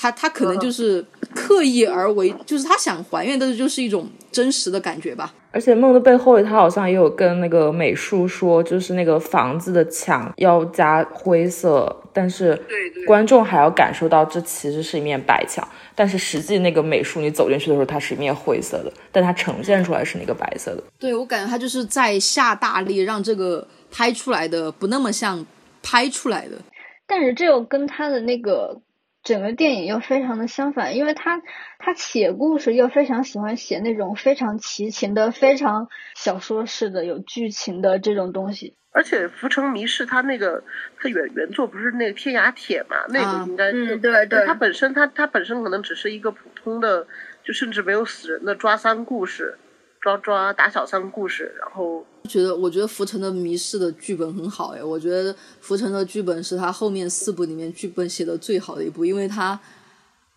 [0.00, 5.34] 他他可能就是刻意而为，就是他想还原的就是一种真实的感觉吧。
[5.50, 12.56] 而且梦的背后，他好像也有跟那个美术说，就是那个房子的墙要加灰色，但是
[13.06, 15.66] 观众还要感受到这其实是一面白墙。
[15.96, 20.82] 但是实际那个美术你走进去的时候，它是一面灰色的，但它呈现出来是那个白色的。
[20.96, 25.44] 对我感觉他就是在下大力让这个拍出来的不那么像
[25.82, 26.56] 拍出来的。
[27.04, 28.80] 但是这又跟他的那个。
[29.22, 31.42] 整个电影又非常的相反，因为他
[31.78, 38.74] 他写故事又非常喜欢写那种非常奇情的、非常小说式的有剧情的这种东西。
[38.90, 40.64] 而且《浮城谜事》他那个
[40.98, 42.96] 他原原作不是那个《天涯帖》嘛？
[43.10, 47.06] 那个应该嗯对对，他本身他他本身可能只是一个普通的，
[47.44, 49.58] 就甚至没有死人的抓三故事。
[50.08, 59.58] 抓抓打小三故事，然后觉得我觉得《浮沉的迷失》的剧本很好哎，我觉得《浮沉》的剧本是他后面四部里面剧本写的最好的一部，因为他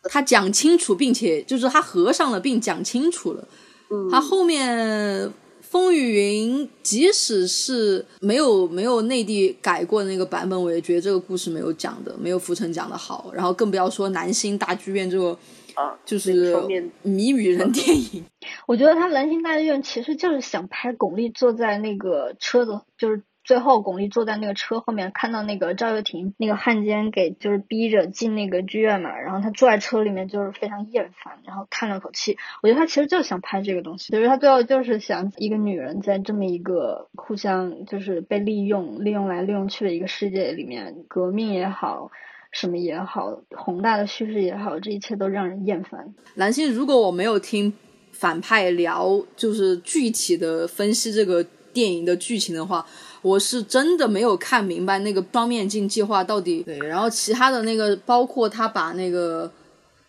[0.04, 3.48] 他讲清楚，并且就是他合上了并讲清楚了。
[3.90, 5.28] 嗯，他后面
[5.62, 15.38] 《风雨云》即使是没有没有内地改过那个版本，我也觉得这个故事没有讲的没有《浮沉》讲的好，然后更不要说南星大剧院这个。
[15.76, 16.56] 啊，就是
[17.02, 18.26] 谜语人电影。
[18.68, 32.38] 我觉得他《兰心大剧院》其实就是想拍巩俐坐在那个车子，就是最后巩俐坐在那个车后面，看到那个赵又廷那个汉奸给就是逼着进那个剧院嘛，然后他坐在车里面就是非常厌烦，然后叹了口气。
[32.62, 42.12] 我觉得他其实就是想拍这个东西，就是他最后就是想一个女人在这么一个互相就是被利用、利用来利用去的一个世界里面，革命也好。
[42.52, 46.14] 什么也好，宏大的叙事也好，这一切都让人厌烦。
[46.36, 47.72] 蓝星，如果我没有听
[48.12, 52.86] 反派聊，就是具体的分析这个电影的剧情的话，
[53.22, 56.62] 我是真的没有看明白那个双面镜计划到底。
[56.64, 59.50] 对，然后其他的那个，包括他把那个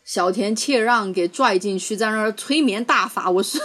[0.05, 3.61] 小田切让给拽进去，在那儿催眠大法，我是。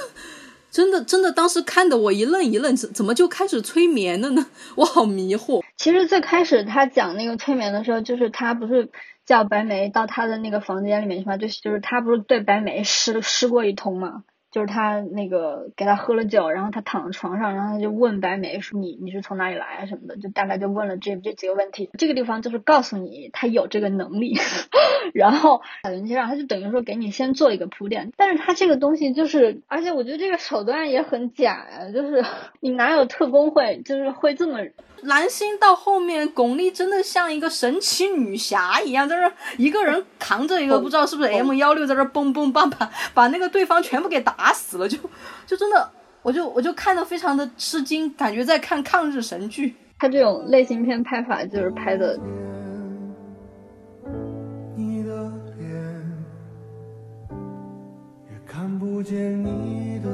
[0.77, 4.45] 真的，真的，当时看的我一愣一愣，怎怎么就开始催眠了呢？
[4.77, 5.63] 我好迷惑。
[5.75, 8.91] 其实最开始他讲那个催眠的时候，就是他不是
[9.25, 11.35] 叫白梅到他的那个房间里面去吗？
[11.35, 14.23] 就就是他不是对白梅施施过一通吗？
[14.57, 19.85] 就是他那个给他喝了酒，然后他躺在床上，然后他就问白梅说：“你你是从哪里来啊？
[19.85, 21.91] 什么的？”就大概就问了这这几个问题。
[21.95, 24.35] 这个地方就是告诉你他有这个能力，
[25.13, 28.11] 然后小林先生他就等于说给你先做一个铺垫。
[28.17, 32.25] 但是他这个东西就是，而且我觉得这个手段也很假呀，就是
[32.59, 34.61] 你哪有特工会就是会这么。
[35.03, 44.97] 蓝星到后面，巩俐真的像一个神奇女侠一样，在这一个人扛着一个不知道是不是 M 幺六，在这蹦蹦蹦把把那个对方全部给打死了，就
[45.45, 45.91] 就真的，
[46.21, 49.75] 我就我就看的非常的吃惊，感觉在看抗日神剧。
[49.99, 52.19] 他这种类型片拍法就是拍的。
[58.45, 60.09] 看不见你的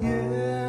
[0.00, 0.65] 恍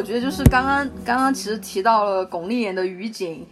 [0.00, 3.46] 我觉得就是刚刚刚刚其实提到了巩俐演的于景，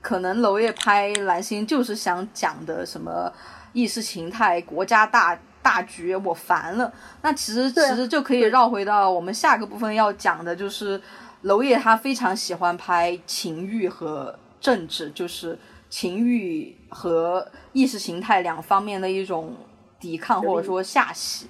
[0.00, 3.32] 可能娄烨拍蓝星就是想讲的什么
[3.72, 6.92] 意识形态、国家大大局，我烦了。
[7.22, 11.02] 那其实其实就可以绕回到我们下个部分要讲的，就是
[11.42, 15.58] 娄烨他非常喜欢拍情欲和政治，就是
[15.90, 19.52] 情欲和意识形态两方面的一种
[19.98, 21.48] 抵抗或者说下戏。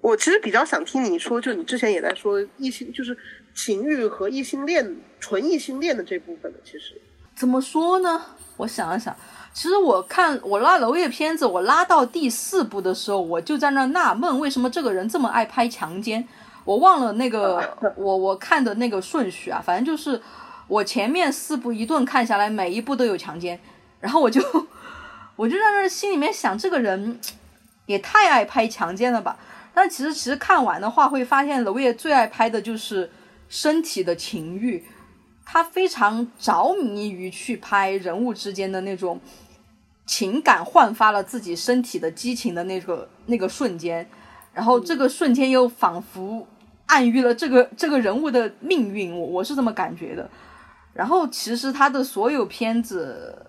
[0.00, 3.16] 我其实比较想听你说，就你之前也在说异性，就是
[3.54, 6.58] 情欲和异性恋、纯异性恋的这部分的。
[6.64, 7.00] 其实
[7.34, 8.22] 怎么说呢？
[8.58, 9.16] 我想了想，
[9.54, 16.28] 其实我看我拉娄烨片子，我拉到第四部的时候，我就在那纳闷，为什么这个人这么爱拍强奸？
[16.64, 20.20] 我忘了那个 我我看的那个顺序啊，反正就是
[20.68, 23.58] 我前面四部一顿看下来，每一部都有强奸，
[23.98, 24.42] 然后我就
[25.36, 27.18] 我就在那心里面想，这个人
[27.86, 29.38] 也太爱拍强奸了吧。
[29.82, 33.10] 但其实，其实看完的话，会发现娄烨最爱拍的就是
[33.48, 34.84] 身体的情欲，
[35.42, 39.18] 他非常着迷于去拍人物之间的那种
[40.04, 44.06] 情感，焕发了自己身体的激情的那个那个瞬间，
[44.52, 46.46] 然后这个瞬间又仿佛
[46.84, 50.28] 暗喻了这个这个人物的命运，我我是这么感觉的。
[50.92, 53.46] 然后，其实他的所有片子。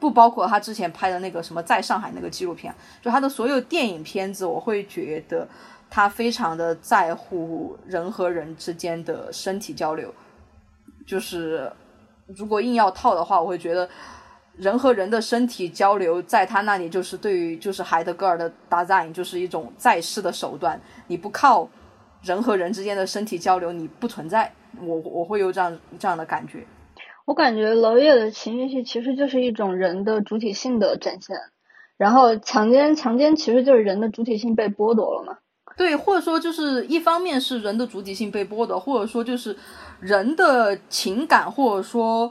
[0.00, 5.48] 不包括他之前拍的那个什么在上海那个纪录片，就他的所有电影片子，我会觉得
[5.88, 10.12] 他非常的在乎人和人之间的身体交流。
[11.06, 11.72] 就是
[12.26, 13.88] 如果硬要套的话，我会觉得
[14.56, 20.80] 人和人的身体交流，在他那里就是对于就是海德格尔的 design 就是一种在世的手段。
[21.06, 21.68] 你不靠
[22.22, 24.52] 人和人之间的身体交流，你不存在。
[24.80, 26.66] 我我会有这样这样的感觉。
[27.24, 31.36] 我感觉娄烨的情绪戏其实就是一种人的主体性的展现，
[31.96, 35.38] 然后强奸强奸其实就是人的主体性被剥夺了嘛？
[35.76, 39.56] 对，或者说就是一方面是人的主体性被剥夺，或者说就是
[40.00, 42.30] 人的情感或者说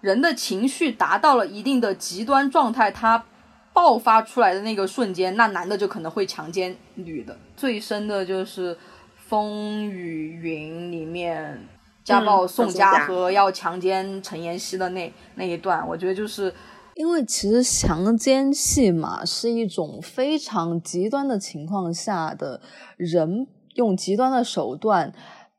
[0.00, 3.24] 人的情绪达到了一定的极端状态，它
[3.72, 7.38] 爆发出来的那个瞬间，那男的就可能会强奸女的。
[7.56, 8.74] 最深的就是
[9.16, 11.68] 《风雨云》里面。
[12.04, 16.54] 家暴宋佳和要强奸陈妍希的那那一段，我觉得就是
[16.94, 22.60] 因为其实强奸戏嘛，是一种非常极端的情况下的
[22.96, 25.12] 人用极端的手段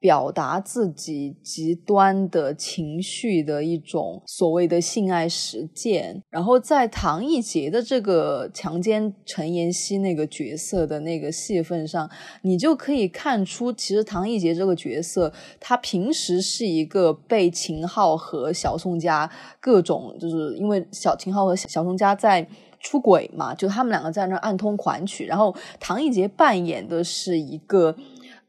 [0.05, 6.21] 表达自己极端的情绪的一种所谓的性爱实践。
[6.29, 12.07] 然后在唐艺杰的这个强奸陈妍希那个角色的那个戏份上，
[12.43, 19.27] 你就可以看出，其实唐艺杰这个角色，他平时是一个被秦昊和小宋佳
[19.59, 22.47] 各种，就是因为小秦昊和小宋佳在。
[22.81, 27.95] 出轨嘛，就他们两个在那暗通款曲，然后唐艺杰扮演的是一个，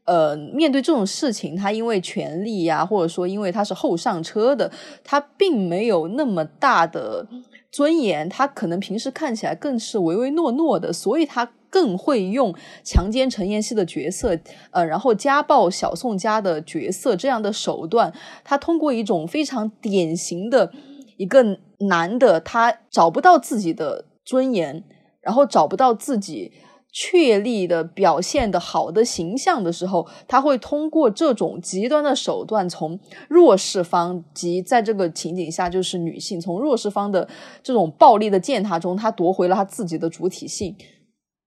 [0.07, 4.71] 呃，面对这种事情，他因为权力呀，或者说因为他是后上车的，
[5.03, 7.27] 他并没有那么大的
[7.71, 14.39] 尊严，他可能平时看起来更是唯唯诺诺的，所以他更会用强奸陈妍希的角色，
[14.71, 18.11] 呃，然后家暴小宋家的角色这样的手段，
[18.43, 20.71] 他通过一种非常典型的
[21.17, 24.05] 一个男的，他找不到自己的。
[24.27, 24.83] 尊严，
[25.21, 26.51] 然后找不到自己
[26.91, 37.27] 确立的表现的好的形象的时候，他会通过这种极端的手段，从弱势方及在这个情景下就是女性，从弱势方的
[37.61, 40.75] 这种暴力的践踏中，他夺回了他自己的主体性。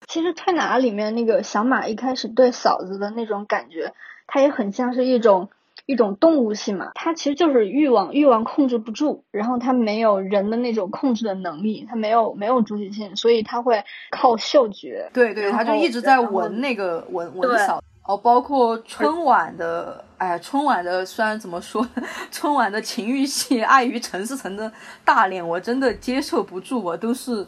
[0.07, 3.93] 其实《推拿》里面那个小马一开始对嫂子的那种感觉，
[4.27, 5.49] 他也很像是一种。
[5.91, 15.11] 一种动物性嘛，它其实就是欲望，欲望控制不住，然后它没有人的那种控制的能力，它没有没有主体性，所以它会靠嗅觉。
[15.13, 17.83] 对对，它就一直在闻那个闻闻扫。
[18.05, 21.87] 哦，包括春晚的，哎呀，春晚的虽然怎么说，
[22.31, 24.73] 春晚的情欲戏，碍于陈思诚的
[25.05, 27.47] 大脸，我真的接受不住，我都是，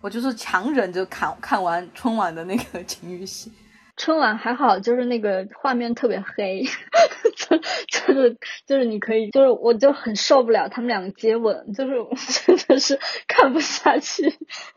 [0.00, 3.52] 我就是强忍着看看完春晚的那个 情欲戏。
[3.98, 6.62] 春晚还好，就是那个画面特别黑，
[7.36, 11.92] 就就是就是你可以，就是我就很受不了他们两个接吻，就是
[12.46, 14.32] 真的是看不下去。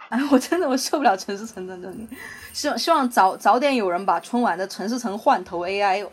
[0.10, 2.08] 哎，我真的我受不了陈思诚在这里，
[2.52, 6.06] 希望希望早早点有人把春晚的陈思诚换头 AI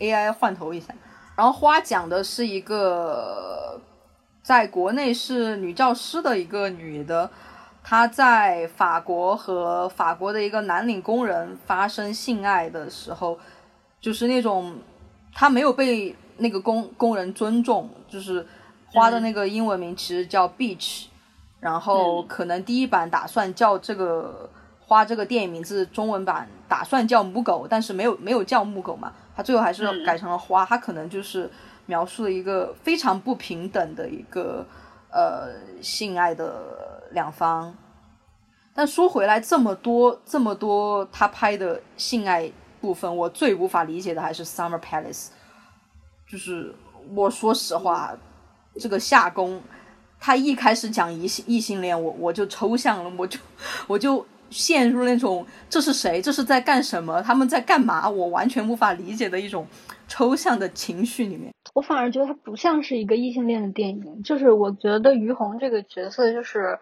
[0.00, 0.94] AI 换头一下。
[1.36, 3.80] 然后花讲的是一个
[4.42, 7.30] 在国内是女教师的一个女的。
[7.86, 13.38] 他在法国和法国的一个蓝领工人发生性爱的时候，
[14.00, 14.74] 就是那种
[15.34, 18.44] 他没有被那个工工人尊重，就是
[18.86, 21.04] 花的那个英文名其实叫 Beach，
[21.60, 24.48] 然后可能第一版打算叫这个
[24.80, 31.50] 花这个电影名字，中文版打算叫母狗，但是没有没有叫母狗嘛，他最后还是改成了花，他可能就是
[31.84, 34.64] 描述了一个非常不平等的一个
[35.12, 35.50] 呃
[35.82, 36.93] 性爱的。
[37.14, 37.74] 两方，
[38.74, 42.50] 但说回来，这么多这么多他拍的性爱
[42.80, 45.26] 部分，我最无法理解的还是《Summer Palace》。
[46.28, 46.74] 就是
[47.14, 48.12] 我说实话，
[48.74, 49.62] 这个夏宫，
[50.18, 53.38] 他一开始讲异性异性恋，我我就抽象了，我就
[53.86, 59.66] 我就陷入那种这是谁，这是在干什么，他们在干嘛，我完全无法理解的一种
[60.08, 61.54] 抽象的情绪里面。
[61.74, 66.76] 我反而觉得它不像是一个异性恋的电影，就是我觉得于红这个角色就是。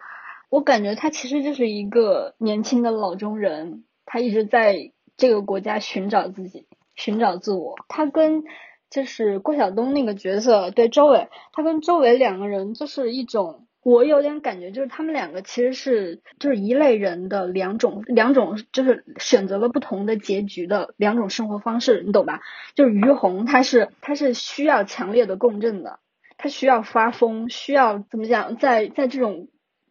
[0.53, 7.73] 我感觉他其实就是一个年轻的老中人，他一直在这个国家寻找自己，寻找自我。
[7.87, 8.43] 他跟
[8.91, 22.41] 就是郭晓东那个角色，对周伟，他跟周伟两个人就是一种，我有点感觉就是他们两个其实是就是一类人的两种两种，就是选择了不同的结局的两种生活方式，你懂吧？
[22.75, 25.97] 就是于红，他是他是需要强烈的共振的，
[26.37, 29.47] 他需要发疯，需要怎么讲，在在这种。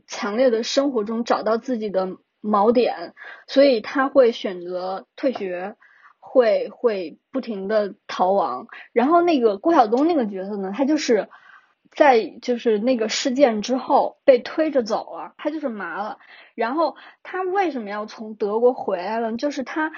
[0.06, 3.14] 强烈的生活中找到自己的锚点，
[3.46, 5.76] 所以他会选择退学，
[6.18, 8.66] 会会不停的逃亡。
[8.92, 11.28] 然后那个郭晓东那个角色呢，他就是
[11.94, 16.18] 在就是那个事件之后被推着走了，他就是麻了。
[16.54, 19.36] 然后他为什么要从德国回来了？
[19.36, 19.92] 就是他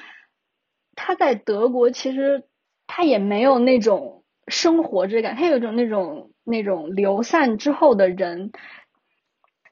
[0.94, 2.44] 他在德国其实
[2.86, 8.52] 他也没有那种生活之感，他有一种那种那种流散之后的人。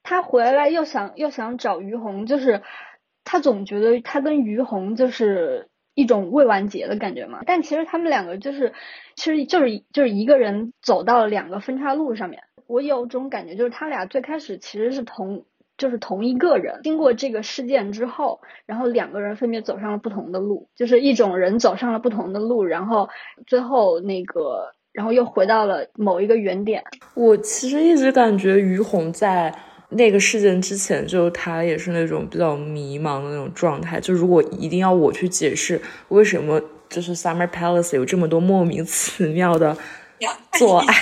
[0.03, 2.63] 他回来又想又想找于红，就是
[3.25, 7.41] 他总觉得他跟于红就是一种未完结的感觉嘛。
[7.47, 8.73] 但其实他们两个就是，
[9.15, 12.43] 其实就是就是一个人走到了两个分岔路上面。
[12.67, 15.45] 我有种感觉，就是他俩最开始其实是同
[15.77, 23.09] 就是同一个人，经过这个事件之后，然后两个人分别走上了不同的路，就是一种人走上了不同的路，然后
[23.47, 26.83] 最后那个然后又回到了某一个原点。
[27.15, 29.55] 我其实一直感觉于红在。
[29.93, 34.01] 那个事件之前，就他也是那种比较迷茫的那种状态。
[34.01, 39.77] 就如果一定要我去解释为什么就是 Summer Palace 有这么多莫名其妙的
[40.59, 40.95] 做爱，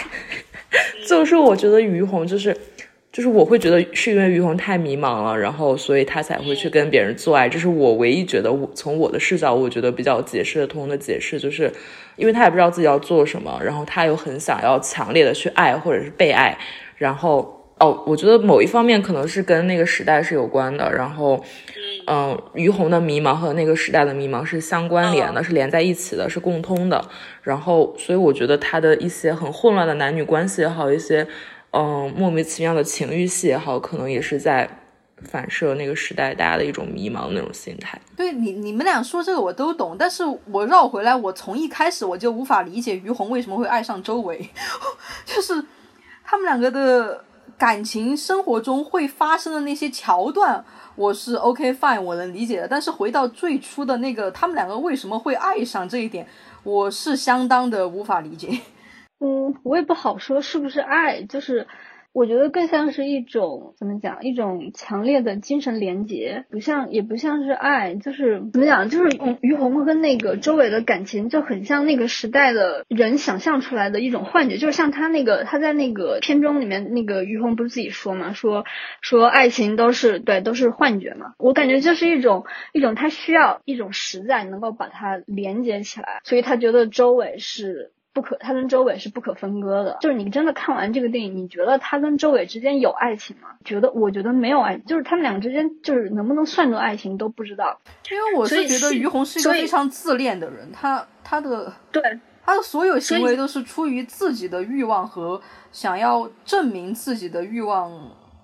[1.09, 2.57] 就是我觉得于红就是
[3.13, 7.49] 就是我会觉得是因为于红太迷茫了，然后所以他才会去跟别人做爱。
[7.49, 11.73] 这是我唯一觉得我从我的视角，我觉得比较解释得通的解释，就是
[12.15, 16.57] 因为他也不知道自己要做什么，然后他又很想要强烈的去爱或者是被爱，
[16.97, 21.43] 然后哦，我觉得某一方面可能是跟那个时代是有关的，然后
[22.07, 27.05] 嗯，于红的迷茫和那个时代的迷茫是相关联的，是连在一起的，是共通的。
[27.43, 31.27] 然后所以我觉得他的一些很混乱的男女关系也好，一些。
[31.73, 34.69] 嗯，莫名其妙的情欲戏也好，可能也是在
[35.23, 37.97] 反射那个时代大家的一种迷茫那种心态。
[38.17, 44.51] 对你，你们俩说这个我都懂，但是我绕回来，我从一开始我就无法理解于红为什么会爱上周围，
[45.25, 45.65] 就是
[46.25, 47.25] 他们两个的
[47.61, 50.65] 感情生活中会发生的那些桥段，
[50.97, 52.67] 我是 OK fine，我能理解的。
[52.67, 56.27] 但是回到最初的那个，他们两个为什么会爱上这一点，
[56.63, 58.59] 我是相当的无法理解。
[59.19, 61.69] 嗯，我也不好说是不是爱，就是
[62.13, 78.65] 我觉得更像是一种怎么讲，一种强烈的精神连结，不像也不像是爱，就是怎么讲，就是于红跟那个周围的感情就很像那个时代的人想象出来的一种幻觉，就是像他那个他在那个片中里面那个于红不是自己说嘛，说
[79.01, 87.93] 说爱情都是对都是幻觉嘛，我感觉就是一种一种他需要一种实在能够把它连接起来，所以他觉得周围是。
[88.13, 89.97] 不可，他跟周伟是不可分割的。
[90.01, 93.49] 就是你真的看完这个电影，你觉得他跟周伟之间有爱情吗？
[93.65, 97.79] 觉得，我觉得没有爱，就是他们俩之间就是能不能算作爱情都不知道。
[98.11, 102.03] 因为我是觉得于红是一个非常自恋的人，他他的对
[102.45, 105.41] 他的所有行为都是出于自己的欲望和
[105.71, 107.93] 想要证明自己的欲望。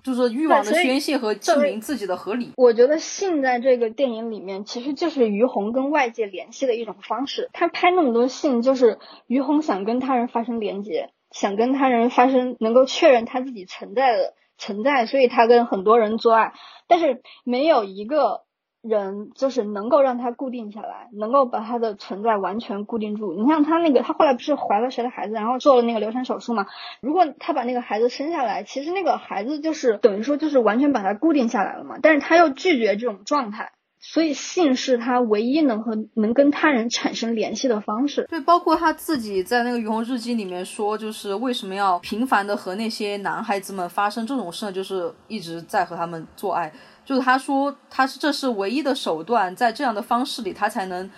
[0.03, 2.51] 就是欲望的宣泄和证明自己的合理。
[2.57, 7.49] 我觉得性在这个电影里面其实就是于红跟外界联系的一种方式。
[7.53, 16.53] 他拍那么多性，就是于红想跟他人发生连接，想跟他人发生能够确认他自己存在的存在，所以他跟很多人做爱，
[16.87, 18.46] 但是没有一个。
[18.87, 23.33] 人就是能够让他固定下来，能够把他的存在完全固定住。
[23.33, 26.65] 你像他那个，他后来不是怀了谁的孩子，然后做了那个流产手术嘛？
[27.01, 31.97] 如果他把那个孩子生下来，其实那个孩子就是等于说就是完全把他固定下来了嘛。
[32.01, 38.25] 但是他又拒绝这种状态，所以性是他唯一能和能跟他人产生联系的方式。
[38.29, 44.71] 对，包括他自己在那个《雨虹日记》里面说，就是为什么要频繁的和那些男孩子们发生这种事？
[44.71, 46.71] 就是一直在和他们做爱。
[47.07, 51.09] 就是他说他是这是唯一的手段，在这样的方式里，他才能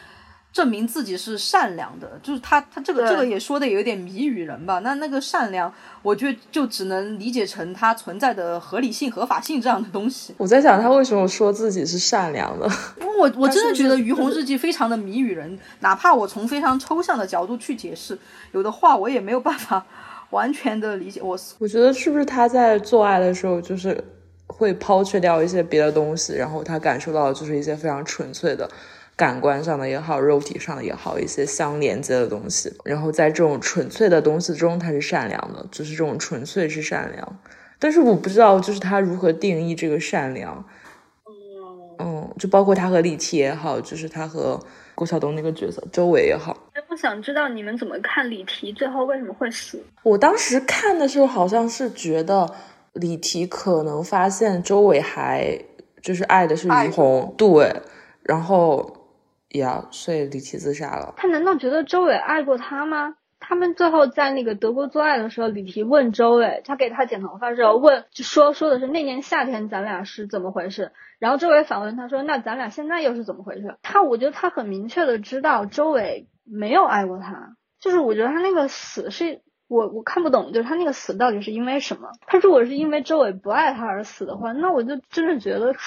[0.54, 2.20] 证明自己是善良的。
[2.22, 4.78] 就是他他这个这个也说的有点谜语人吧？
[4.84, 5.74] 那那个善良，
[6.04, 10.36] 我觉得就只能理解成他存在的合理性、合法性这样的东西。
[10.38, 12.70] 我在想他为什么说自己是善良的？
[13.18, 18.16] 我 我真的觉得《于红日记》非常的谜语人，哪怕我从非常抽象的角度去解释，
[18.52, 19.84] 有的话我也没有办法
[20.30, 21.20] 完全的理解。
[21.20, 24.04] 我我觉得是不是他在做爱的时候就是。
[24.50, 28.70] 会抛却掉一些别的东西，然后他感受到的就是一些非常纯粹的
[29.16, 32.74] 感官上的也好，肉体上的也好，一些相连接的东西。
[32.84, 37.40] 然后在这种纯粹的东西中，他是善良的，就是这种纯粹是善良。
[37.78, 40.66] 但是我不知道，就是他如何定义这个善良。
[42.00, 44.60] 嗯，就包括他和李提也好，就是他和
[44.96, 46.58] 郭晓东那个角色周围也好。
[46.90, 49.80] 我想知道你们怎么看李提最后为什么会死？
[50.04, 52.52] 我当时看的时候，好像是觉得。
[52.94, 55.60] 李提可能发现周伟还
[56.02, 57.82] 就是爱的是于红，对，
[58.24, 58.98] 然后
[59.50, 61.14] 呀，所以李提自杀了。
[61.18, 63.16] 他难道觉得周伟爱过他吗？
[63.40, 70.92] 他们最后在那个德国做爱的时候，李提问周伟，他给他剪头发时候问，就说说的是那年夏天咱俩是怎么回事？
[71.20, 73.78] 然后周伟反问他说，那咱俩现在又是怎么回事？
[73.82, 79.42] 他我觉得他很明确的知道周伟没有爱过他，就是我觉得他那个死是。
[79.70, 82.10] 我我看不懂，就是他那个死到底是因为什么？
[82.28, 85.74] 他如果是因为周伟不爱他而死的话，那我就真的觉得。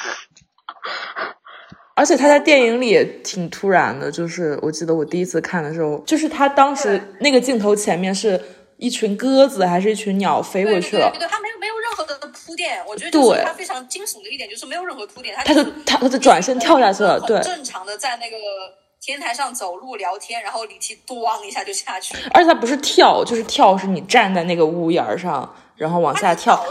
[1.95, 8.41] 而且他在电影里也挺突然的，就是我记得我第一次看的时候，就是他当时那个镜头前面是
[8.78, 11.11] 一群鸽子还是一群鸟飞过去了？
[11.11, 18.37] 对对对，他没有没有任何的铺垫，我觉得就是他非常惊悚的一点就是没有任何铺垫，他他就他他就转身跳下去了，对，正常的在那个。
[19.03, 26.65] 天台上走路聊天，然后李琦咣一下就下去，而且他不是跳，就是跳，是你站在那个屋檐上，然后往下跳。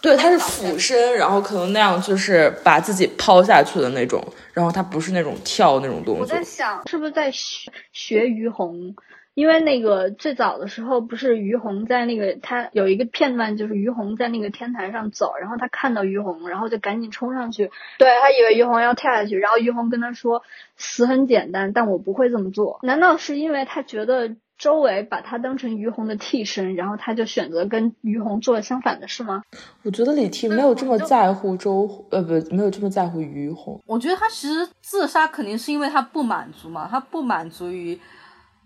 [0.00, 6.18] 对，他是俯身，然后可能那样就是把自己抛下去的那种，然后他不是那种跳那种动作。
[6.20, 8.94] 我在想，是不是在学学于红？
[9.34, 20.42] 因为那个最早的时候，不是于红在那个他有一个片段，就是于红在那个天台上走，然后他看到于红，然后就赶紧冲上去，对他以为于红要跳下去，然后于红跟他说
[20.76, 22.78] 死很简单，但我不会这么做。
[22.82, 29.42] 难道是因为他觉得周围把他当成于红的替身，然后他就选择跟于红做了相反的事吗？
[29.82, 33.80] 我觉得李替没有这么在乎周，呃，不，没有这么在乎于红。
[33.86, 37.98] 我觉得他其实自杀肯定是因为他不满足嘛，他不满足于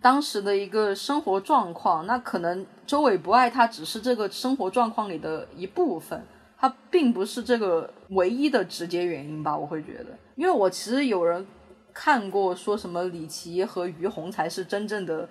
[0.07, 2.07] 当时的一个生活状况。
[2.07, 6.23] 那可能周伟不爱他，只是这个生活状况里的一部分，
[6.57, 9.57] 他并不是这个唯一的直接原因吧？
[9.57, 11.45] 我会觉得，因为我其实有人
[11.93, 15.29] 看过说什么李琦和于红才是真正的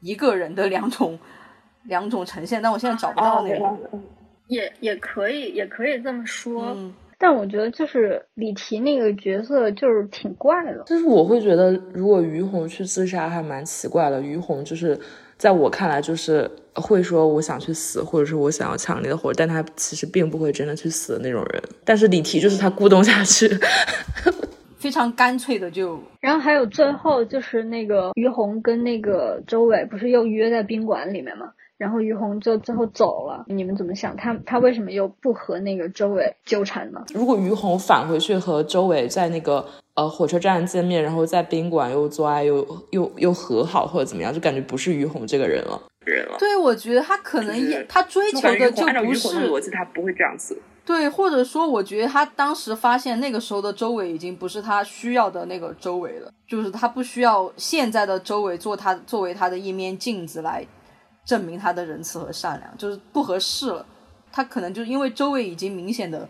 [0.00, 1.18] 一个人的两种
[1.84, 3.98] 两种呈现，但我现在找不到那个。
[4.48, 6.74] 也也可以，也可以这么说。
[6.76, 10.84] 嗯，但我觉得就是李提那个角色就是挺怪的。
[10.86, 14.22] 就是我会觉得，如果于红去自杀还蛮奇怪的。
[14.22, 14.98] 于红就是
[15.36, 21.62] 在我看来，就是会说我想去死，或者是我想要强烈的活，但他其实并不会真的去死的那种人。
[21.84, 23.48] 但是李提就是他咕咚下去，
[24.78, 26.00] 非常干脆的就。
[26.20, 31.52] 然后还有最后就是那个于红跟那个周伟不是又约在宾馆里面吗？
[31.76, 34.16] 然后于红就最后走了，你们怎么想？
[34.16, 37.04] 他他为什么又不和那个周伟纠缠呢？
[37.14, 39.64] 如果于红返回去和周伟在那个
[39.94, 45.80] 呃火车站见面，然后在宾馆又做爱又又又和好或者怎么样，就感觉不是于红这个人了。
[46.04, 46.36] 人了。
[46.36, 50.60] 对，我觉得他可能也他追求的就不是逻辑，他不会这样子。
[50.88, 60.66] 对，或者说，我觉得他当时发现那个时候的周伟已经不是他需要的那个周伟了，就是他不需要现在的周伟做他作为他的一面镜子来。
[61.26, 63.84] 证明他的仁慈和善良就是不合适了，
[64.32, 66.26] 他可能就因为周围已经明显的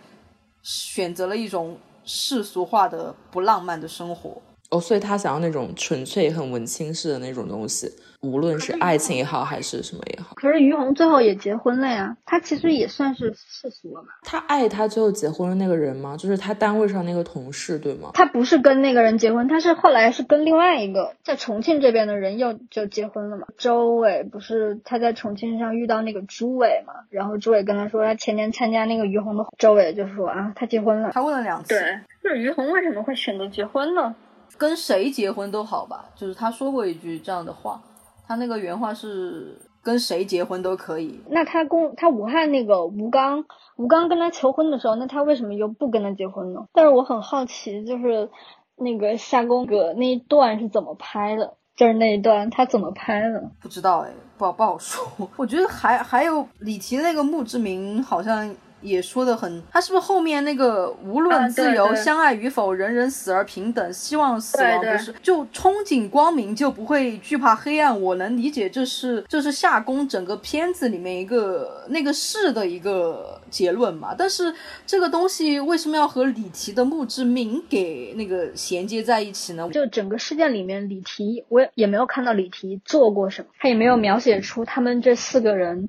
[0.64, 4.42] 选择了一种世俗化的不浪漫的生活。
[4.70, 7.90] 哦，所以他想要那种纯粹很文青式的那种东西，
[8.20, 10.34] 无论是爱情也好，还是什么也好。
[10.34, 14.08] 可是于红最后也结婚了呀，他其实也算是世俗了吧？
[14.24, 16.16] 他爱他最后结婚的那个人吗？
[16.18, 18.10] 就是他单位上那个同事，对吗？
[18.12, 23.46] 他不是跟那个人结婚，他是后来是跟另外一个在重庆这边的人又就结婚了嘛。
[23.56, 31.10] 周伟不是他在重庆上遇到那个朱伟嘛，然后朱伟跟他说他前年参加那个于红的，周伟就说啊，他结婚了。
[31.14, 31.68] 他问了两次。
[31.68, 34.14] 对，就是于红为什么会选择结婚呢？
[34.58, 37.80] 跟谁结婚都好吧，就是他说过一句这样的话，
[38.26, 41.20] 他那个原话是跟谁结婚都可以。
[41.30, 43.44] 那他公他武汉那个吴刚，
[43.76, 46.66] 吴刚跟他求婚的时候，那他为什么又不跟他结婚呢？
[46.72, 48.28] 但是我很好奇，就是
[48.76, 51.54] 那个夏宫格那一段是怎么拍的？
[51.76, 53.50] 就是那一段他怎么拍的？
[53.60, 55.06] 不知道哎，不好不好说。
[55.38, 58.52] 我觉得还还有李琦那个墓志铭好像。
[58.80, 68.00] 也说的很，他是不是后面那个无论自由、相爱与否，人人死而平等，希望死亡不是就憧憬光明就不会惧怕黑暗？
[68.00, 74.14] 我能理解，这是这是夏宫整个片子里面一个那个是的一个结论嘛？
[74.16, 74.54] 但是
[74.86, 79.68] 这个东西为什么要和李提的墓志铭给那个衔接在一起呢？
[79.72, 85.88] 就整个事件里面，李提我也也没有看到李提做过什么，他也没有描写出他们这四个人。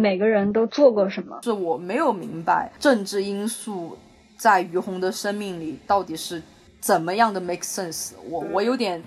[0.00, 1.40] 每个人都做过什么？
[1.42, 3.98] 是我没有明白政治因素
[4.36, 6.40] 在于红的生命里到底是
[6.78, 8.12] 怎么样的 make sense。
[8.30, 9.02] 我我有点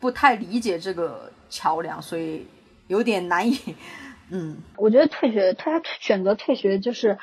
[0.00, 2.46] 不太理解这个桥梁，所以
[2.86, 3.58] 有点难以。
[4.30, 7.18] 嗯，我觉得退学，他选择退学就是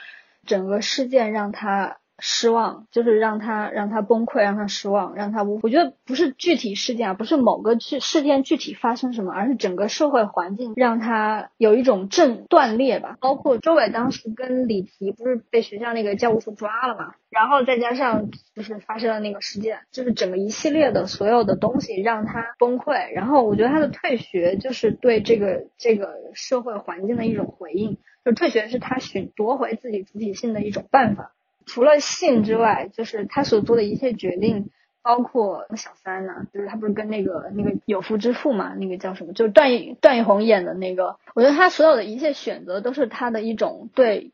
[0.46, 1.98] 整个事件让他。
[2.20, 5.60] 失望就是让他让他崩溃，让他失望，让他无。
[5.64, 13.18] 我觉得不是具体事件啊，不是某个事事件具体发生什么，而是整个社会环境让他有一种震断裂吧。
[13.20, 23.14] 包括周伟当时跟李提不是被学校那个教务处抓了嘛，然后再加上就是发生了那个事件，就是整个一系列的所有的东西让他崩溃。
[23.14, 31.34] 然后我觉得他的退学就是对这个这个社会环境的一种回应，就退学是他寻夺回自己主体性的一种办法。
[31.66, 34.70] 除了性之外，就是他所做的一切决定，
[35.02, 39.70] 包括小三呢，就是他不是跟那个那个有夫之妇嘛，那个叫什么，就是段
[40.02, 44.34] 段奕宏演的那个，我觉得他所有的一切选择都是他的一种对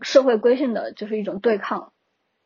[0.00, 1.92] 社会规训的，就是一种对抗。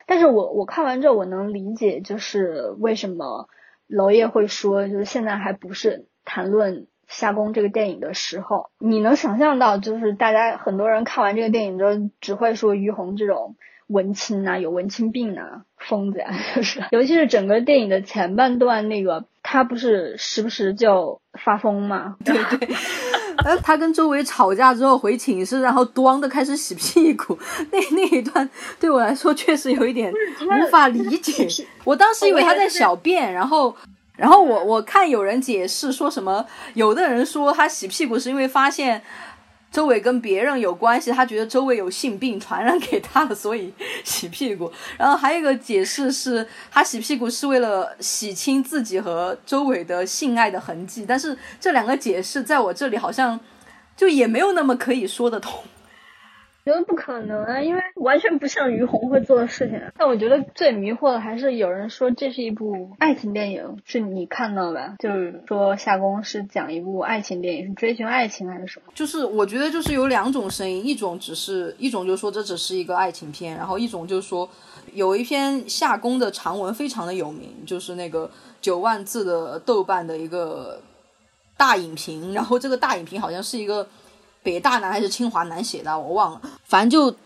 [0.07, 3.49] 但是我我看完之后，我能理解，就是为什么
[3.87, 6.87] 娄烨会说，就是现在还不是谈论。
[7.07, 13.57] 夏宫这个电影的时候，你能想象到，就是大家很多人看完这个电影之后，只会说于红这种
[13.89, 22.17] 文青啊，有文青病啊，疯子呀， 就是，尤其是整个电影的前半段，那个他不是时不时就发疯嘛？
[22.25, 22.69] 对对，
[23.63, 27.39] 他跟周围吵架之后回寝室，然后咣的开始洗屁股，
[27.71, 28.49] 那那一段
[28.81, 31.47] 对我来说确实有一点无法理解，
[31.85, 33.75] 我当时以为他在小便，然后。
[34.17, 39.03] 然后我我看有人解释说什么，有的人说他洗屁股是因为发现
[39.75, 44.71] 周伟跟别人有关系，他觉得周围有性病传染给他了，所以洗屁股。
[44.97, 51.05] 然后还有一个解释是，他洗屁股是为了洗清自己和周伟的性爱的痕迹。
[51.05, 53.41] 但是这两个解释在我这里好像
[53.97, 55.65] 就也没有那么可以说得通。
[56.65, 59.79] 觉得不可能啊，因为完全不像于红会做的事情。
[59.99, 68.91] 但我觉得最迷惑的还是有人说这是一部爱情电影，是你看到的，就是说夏宫是讲一部爱情电影，是追寻爱情还是什么？
[68.95, 74.49] 就是我觉得就是有两种声音，一种只是一种就是说这只是一个爱情片，然后一种就是说
[74.95, 78.31] 有一篇夏宫的长文非常的有名，就是那个
[78.63, 80.81] 九万字的豆瓣的一个
[81.59, 83.87] 大影评，然后这个大影评好像是一个。
[84.45, 86.41] 北大男还是清华男写的，我忘了。
[86.65, 87.17] 反正就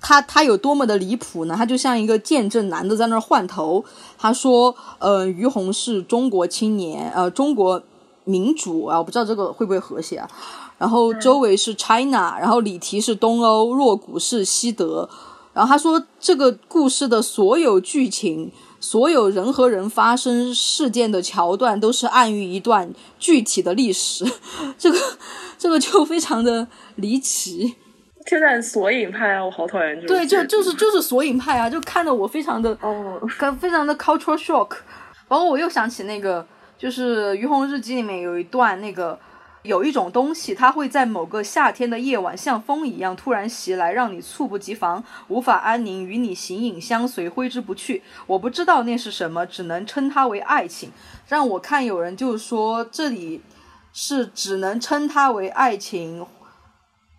[0.00, 1.54] 他他有多么的离谱呢？
[1.56, 3.84] 他就像一个见证男的在那儿换头。
[4.16, 7.82] 他说：“呃，于红是中国青年，呃，中国
[8.24, 10.30] 民主啊，我不知道这个会不会和谐啊。
[10.76, 15.08] 然后周围是 China，然后李提是东欧，若谷是西德。
[15.54, 24.24] 然后他说这个故事的所有剧情。”所有人和人发生事件的桥段都是暗喻一段具体的历史，
[24.78, 24.96] 这个
[25.58, 27.74] 这个就非常的离奇。
[28.26, 30.16] 现在索引派啊，我好讨厌这种。
[30.16, 33.20] 对，就就是就是索引派啊，就看得我非常的哦，
[33.60, 34.76] 非常的 cultural shock。
[35.28, 36.46] 然后我又想起那个，
[36.78, 39.18] 就是《于红日记》里面有一段那个。
[39.64, 48.00] 有一种东西，它会在某个夏天的夜晚，像风一样突然袭来，让你猝不及防，无法安宁，与你形影相随，挥之不去。
[48.28, 50.90] 我不知道那是什么，只能称它为爱情。
[51.26, 53.42] 让我看，有人就说这里
[54.00, 56.24] 是只能称它为爱情，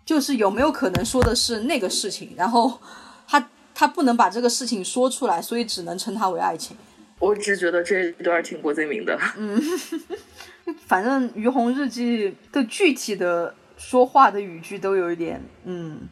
[0.06, 2.32] 就是有没有可能说的是那个事情？
[2.38, 2.80] 然后
[3.28, 6.74] 他他不能把这个事情说出来，所以只能称它为爱情。
[7.18, 9.20] 我只觉得这一段挺郭敬明的。
[9.36, 9.60] 嗯。
[10.86, 16.08] 反正《于红日记》的具体的说话的语句都有一点嗯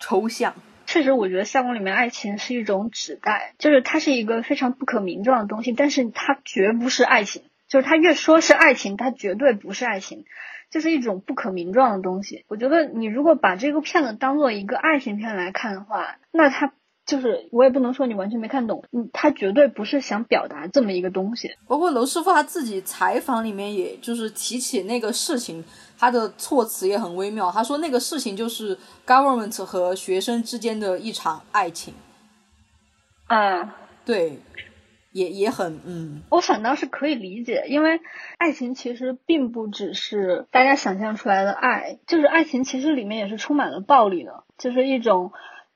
[0.00, 0.54] 抽象。
[0.86, 7.42] 确实，我觉得夏宫里面爱情是一种指代，就是它是一个非常不可名状的东西，但是它绝不是爱情。
[7.68, 10.24] 就是他越说是爱情，他绝对不是爱情，
[10.70, 12.44] 就是一种不可名状的东西。
[12.48, 16.72] 我觉得你如果把这个片子当做一个爱情片来看的话，那他。
[17.06, 21.56] 就是我也不能说你完全没看懂，嗯，他绝对不是想表达这么一个东西。
[21.66, 25.64] 包括娄师傅他自己采访里面，也就是提起那个事情，
[25.98, 27.50] 他的措辞也很微妙。
[27.50, 31.94] 他说那个事情就是 government 和学生之间的一场爱情。
[33.28, 33.70] 嗯，
[34.04, 34.38] 对，
[35.18, 38.00] 也也很嗯，我反倒是可以理解，因为
[38.38, 45.32] 爱情其实并不只是大家想象出来的爱，就是爱情其实里面也是充满了暴力的，就是一种。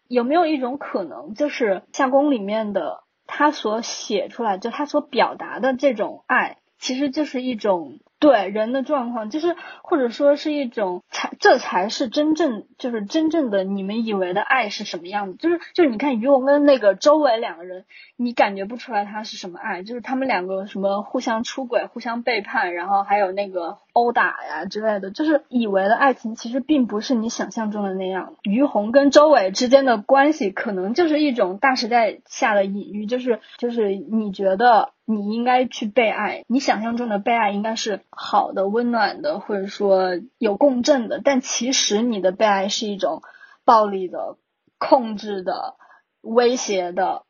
[0.08, 7.98] 有没有一种可能，就是夏宫里面的他所写出来，就他所表达的这种爱，其实就是一种。
[8.22, 15.38] 对人的状况，就是或者说是一种才，这才是真正就是真正的你们以为的爱是什么样子？
[15.38, 17.84] 就是就是你看于红跟那个周围两个人，
[18.16, 28.34] 你感觉不出来他是什么爱，就是他们两个什么互相出轨、互相背叛，然后还有那个殴打呀之类的，就是以为的爱情，其实并不是你想象中的那样。
[28.44, 34.91] 于红跟周伟之间的关系，可能就是一种大时代下的隐喻，就是就是你觉得。
[35.04, 41.20] 你应该去被爱，你想象中的被爱应该是好的、温暖的，或者说有共振的。
[41.22, 43.20] 但其实你的被爱是一种
[43.64, 44.36] 暴力的、
[44.78, 45.74] 控制的、
[46.20, 47.24] 威胁的，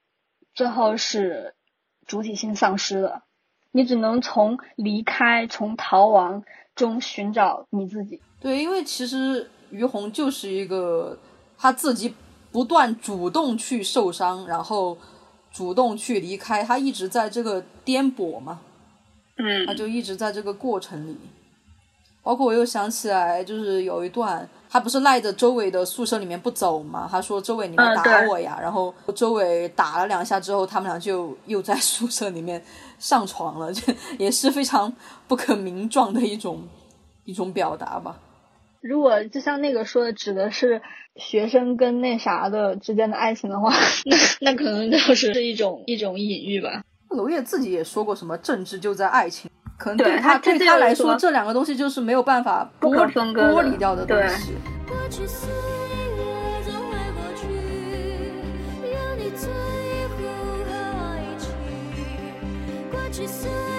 [0.55, 1.55] 最后是
[2.07, 3.23] 主体性丧失的。
[3.71, 6.45] 你只能从离开、从逃亡
[6.75, 8.21] 中寻找你自己。
[8.39, 11.19] 对，因为其实于红就是一个
[11.57, 12.15] 他自己
[12.53, 14.99] 不断主动去受伤，然后。
[15.53, 18.61] 主动去离开，他一直在这个颠簸嘛，
[19.37, 21.17] 嗯，他就一直在这个过程里。
[22.25, 27.09] 包括我又想起来，就是有一段，他不是赖着周伟的宿舍里面不走嘛？
[27.11, 32.65] 他说：“周伟，你来打我呀！”然后周伟打了两下之后，他们俩就又在宿舍里面
[33.01, 34.93] 上床了，这也是非常
[35.27, 36.63] 不可名状的一种
[37.25, 38.17] 一种表达吧。
[38.83, 40.83] 如果就像那个说的，指的是
[41.15, 43.73] 学生跟那啥的之间的爱情的话，
[44.05, 46.83] 那那可能就是一种一种隐喻吧。
[47.11, 54.53] 娄烨自己也说过，什么政治就在爱情，可能对他对,他来说，这两个东西就是没有办法剥剥离掉的东西。
[54.89, 55.49] 过去岁
[56.17, 57.47] 月总会过去，
[58.83, 59.49] 有你最
[60.09, 60.27] 后
[60.65, 61.47] 和我一起。
[62.91, 63.72] 过去岁。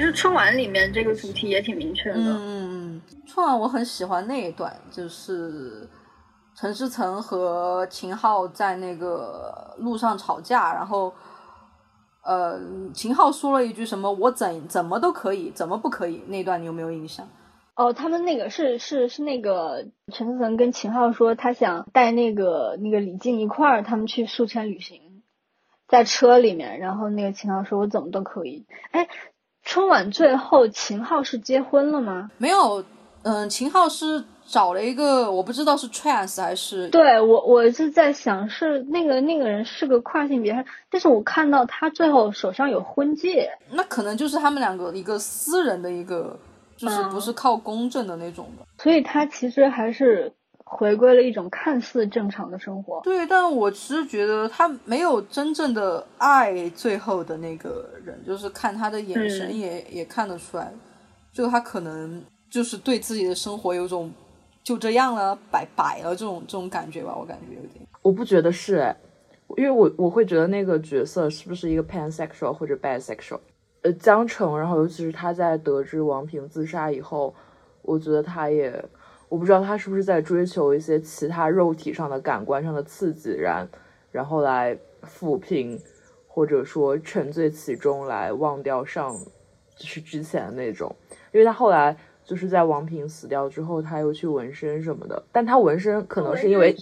[0.00, 2.16] 其实春晚里面这个主题也挺明确的。
[2.16, 5.86] 嗯嗯嗯，春晚我很喜欢那一段，就是
[6.56, 11.12] 陈思诚和秦昊在那个路上吵架，然后
[12.24, 12.58] 呃，
[12.94, 17.28] 秦昊说了一句什么“我怎怎么都可以，怎么不可以”那段你有没有印象？
[17.74, 19.84] 哦，他们那个是是是那个
[20.14, 25.22] 陈思诚跟秦昊说，他想带那个那个李静一块儿，他们去宿迁旅行，
[25.88, 29.08] 在车里面，然后那个秦昊说：“我怎么都可以。”哎，
[29.70, 32.28] 春晚最后秦昊是结婚了吗？
[32.38, 32.82] 没有，
[33.22, 46.36] 嗯，秦昊是找了一个，我不知道是 trans 还是对我，我是在想是那个那个人是个跨性别，但是我看到他最后手上有婚戒，那可能就是他们两个一个私人的一个。
[46.76, 50.32] 就是不是靠公证的那种的，所以他其实还是
[50.72, 53.00] 回归了一种看似正常的生活。
[53.02, 60.72] 对，但我其实觉得他没有真正的爱最后的那个人，就是看他的眼神也也看得出来，
[61.32, 64.12] 就他可能就是对自己的生活有种
[64.62, 67.84] 就这样了，摆摆了这种这种感觉吧，我感觉有点。
[68.02, 68.96] 我不觉得是哎，
[69.56, 73.40] 因为我我会觉得那个角色是不是一个 pansexual 或者 bisexual。
[73.82, 77.34] 呃，江澄，然后尤其是他在得知王平自杀以后，
[77.82, 78.70] 我觉得他也，
[79.30, 83.66] 我不知道他是不是在追求一些其他肉体上的感官上的刺激，然
[84.10, 85.80] 然后来抚平，
[86.26, 89.16] 或者说沉醉其中来忘掉上
[89.76, 90.94] 就是之前的那种，
[91.30, 96.76] 因为他后来就是在王平死掉之后，他又去纹身什么的，但他纹身可能是因为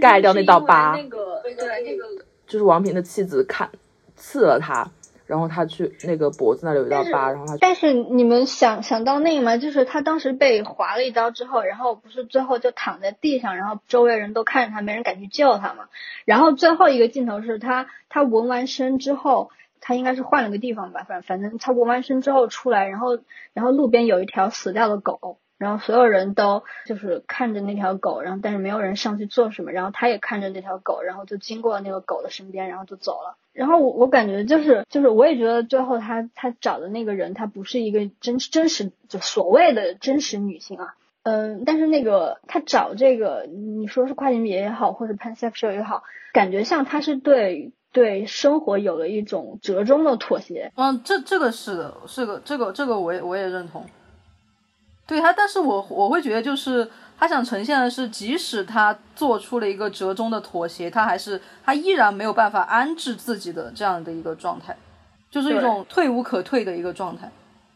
[0.00, 3.70] 盖掉那道疤，那个对那个就是王平的妻子砍
[4.16, 4.90] 刺了他。
[5.30, 7.56] 然后他去那个脖子那里有一道疤，然后他。
[7.60, 9.56] 但是你们想想到那个吗？
[9.58, 15.84] 就是他当时被划了一刀之后，然后不是最后就躺在地上，然后周围人都看着他，没人敢去救他嘛。
[16.24, 19.50] 然后最后一个镜头是他他纹完身之后，
[19.80, 23.16] 他应该是换了个地方吧，反反正他纹完身之后出来，然后
[23.52, 25.38] 然后路边有一条死掉的狗。
[25.60, 29.72] 然后所有人都就是看着那条狗，然后但是没有人上去做什么。
[29.72, 33.36] 然后他也看着那条狗，然后就经过那个狗的身边，然后就走了。
[33.52, 40.94] 然后我我感觉就是就是我也觉得最后他他找的那个人，他不是一个真真实就所谓的真实女性啊。
[41.24, 50.72] 嗯，但是那个他找这个你说是跨性别也好，或者 pansexual 也好，感觉像他是对对生活有了一种折中的妥协。
[50.76, 53.84] 嗯，这这个是的，是个这个这个我也我也认同。
[55.10, 56.88] 对他，但是我我会觉得，就是
[57.18, 64.76] 他想呈现的是，即使他做出了一个折中的妥协，他还是他依然没有办法安置自己的这样的一个状态，
[65.28, 67.28] 就是一种退无可退的一个状态。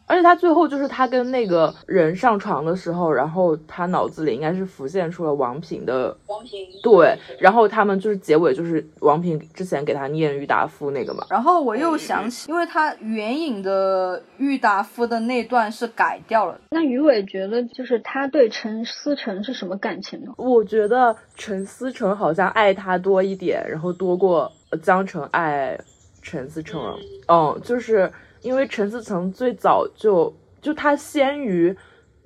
[0.06, 11.24] 而且他最后就是他跟那个人上床的时候，然后他脑子里应该是浮现出了王平的王平对，然后他们就是结尾就是王平之前给他念郁达夫那个嘛。
[11.30, 16.60] 然后我又想起，因为他援引的郁达夫的那段是改掉了。
[16.70, 20.32] 那于伟觉得就是他对陈思诚是什么感情呢？
[20.36, 24.52] 我觉得陈思诚好像爱他多一点，然后多过
[24.82, 25.78] 江澄爱
[26.20, 26.94] 陈思诚。
[27.26, 28.12] 嗯，就是。
[28.44, 31.76] 因为陈思诚最早就就他先于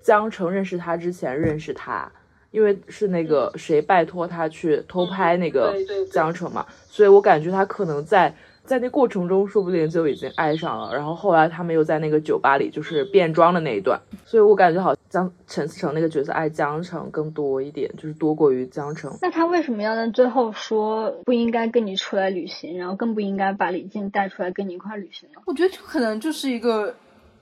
[0.03, 2.11] 江澄认识他之前认识他，
[2.51, 5.75] 因为是那个谁拜托他去偷拍那个
[6.13, 8.35] 江澄嘛，所以我感觉他可能在。
[8.65, 10.95] 在那过程中，说不定就已经爱上了。
[10.95, 13.99] 然后后来他们又在那个酒吧里，就是变装的那一段。
[14.27, 19.11] 所以我感觉好像陈思诚那个角色爱江澄更多一点，就是多过于江澄。
[19.23, 25.41] 那他为什么要在最后说不应该跟你出来旅行，然后更不应该把李静带出来跟你一块旅行呢？
[25.47, 26.95] 我觉得可能就是一个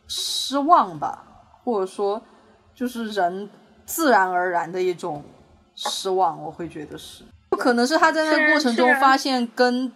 [0.07, 1.25] 失望吧，
[1.65, 2.23] 或者说
[2.75, 3.49] 就是人
[3.85, 5.25] 自然而然的一种
[5.75, 6.43] 失望。
[6.43, 9.93] 我会觉得是，不可能是他在那个过程中发现跟。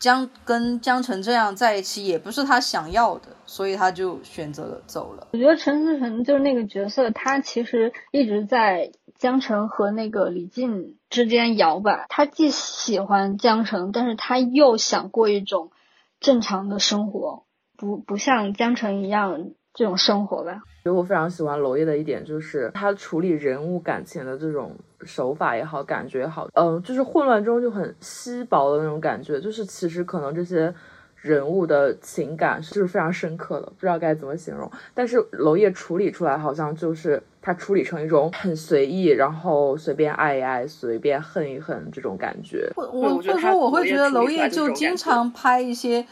[0.00, 5.28] 江跟江澄这样在一起也不是他想要的，所以他就选择了走了。
[5.32, 12.06] 我觉得陈思诚就是那个角色，他其实一直在江澄和那个李静之间摇摆。
[12.08, 15.70] 他既喜欢江澄，但是他又想过一种
[16.18, 17.44] 正常的生活，
[17.76, 20.62] 不不像江澄一样这种生活吧。
[20.78, 29.40] 其实我非常喜欢娄烨的一点，就是他处理人物感情的这种手法也好，感觉也好，嗯，就是混乱中就很稀薄的那种感觉。
[29.40, 30.74] 就是其实可能这些
[31.16, 34.70] 人物的情感是非常深刻的，不知道该怎么形容。
[34.94, 42.70] 但是娄烨处理出来，好像就是他处理成一种很随意，然后随便爱一爱，随便恨一恨这种感觉。
[42.76, 46.06] 我我或者说我会觉得娄烨就经常拍一些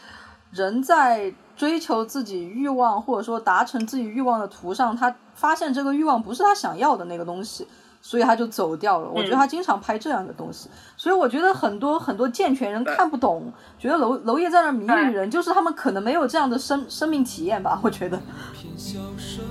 [0.51, 1.33] 人在。
[1.59, 7.67] 追求自己欲望，或者说达成自己欲望的途上，他发现这个欲望不是他想要的那个东西，
[8.01, 9.09] 所以他就走掉了。
[9.09, 18.17] 我觉得他经常拍这样的东西，所以我觉得很多很多健全人看不懂，觉得娄娄烨在那迷女人，就是他们可能没有这样的生生命体验吧，我觉得。
[18.53, 19.43] 片笑声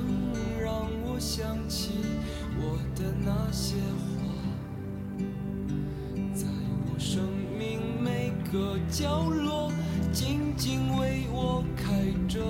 [0.61, 0.73] 让
[1.07, 1.93] 我想起
[2.61, 5.23] 我的那些话，
[6.35, 6.47] 在
[6.93, 7.23] 我生
[7.59, 9.70] 命每个角落
[10.12, 11.93] 静静为我开
[12.29, 12.41] 着。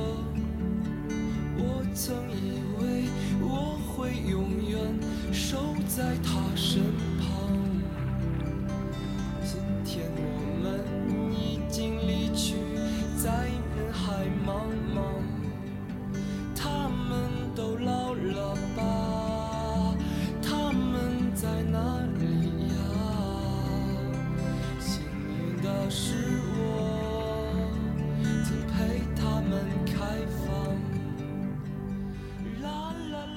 [1.61, 3.11] 我曾以为
[3.41, 4.79] 我会永远
[5.33, 6.83] 守在他身
[7.19, 7.27] 旁，
[9.45, 10.21] 今天我
[10.63, 10.67] 们
[11.35, 12.55] 已经离去，
[13.17, 14.97] 在人海茫茫。
[16.55, 19.97] 他们都老了吧？
[20.41, 22.25] 他们在哪里
[22.69, 22.79] 呀？
[24.79, 26.38] 幸运的是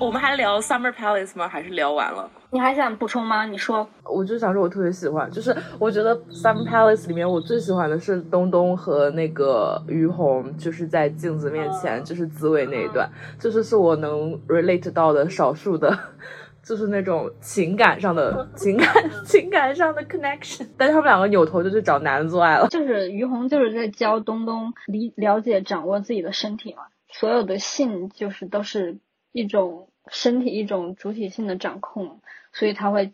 [0.02, 1.48] 我们还聊 Summer Palace 吗？
[1.48, 2.28] 还是聊完了？
[2.50, 3.46] 你还想补充吗？
[3.46, 3.88] 你说。
[4.04, 13.08] 我就想说，我特别喜欢，就是我觉得 Summer Palace 里面我最喜欢的是东东和那个于红，就是在镜子面前就是自慰那一段，
[13.40, 15.96] 就是是我能 relate 到的少数的，
[16.66, 18.88] 就是那种情感上的 情感
[19.24, 20.66] 情感上的 connection。
[20.78, 22.68] 但是他们两个扭头就去找男的做爱了。
[22.70, 28.98] 就是于红就是在教东东理了解掌握自己的身体嘛，所有的性就是都是
[29.32, 32.22] 一种身体一种主体性的掌控，
[32.54, 33.14] 所以他会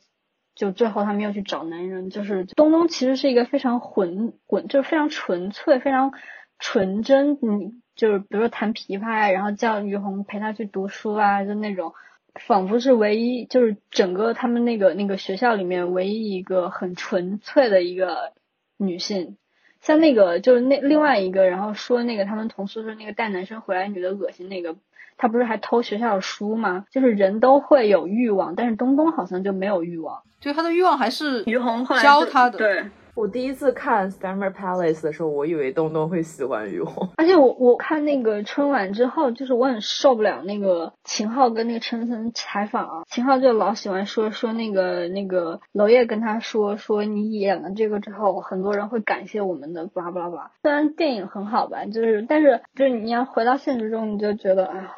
[0.55, 6.13] 就最后他们又去找男人，就是东东其实是一个非常混混，就是非常纯粹、非常
[6.59, 11.93] 纯真，嗯，就是比如说弹琵琶呀，然后叫于红陪他去读书啊，就那种。
[12.39, 18.31] 仿佛是唯一，就是整个他们那个那个学校里面唯一一个很纯粹的一个
[18.77, 19.37] 女性，
[19.81, 24.75] 像那个就是那另外一个，然后说那个他们同宿舍那个带男生回来女的恶心那个，
[25.17, 26.85] 她不是还偷学校的书吗？
[26.91, 30.21] 就是人都会有欲望，但是东东好像就没有欲望。
[30.39, 32.85] 对他的欲望还是于红后来教他的，对，
[33.15, 37.09] 我第一次看 Summer Palace 的时候，我以为东东会喜欢于红。
[37.17, 50.51] 而且我我看那个春晚之后，就是我很受不了那个秦昊跟那个陈森采访啊，秦昊就老喜欢说说那个那个娄烨跟他说说你演了这个之后，很多人会感谢我们的，巴拉巴拉巴拉。
[50.61, 54.93] 虽然电影很好吧，就是但是就是你要回到现实中，你就觉得哎呀，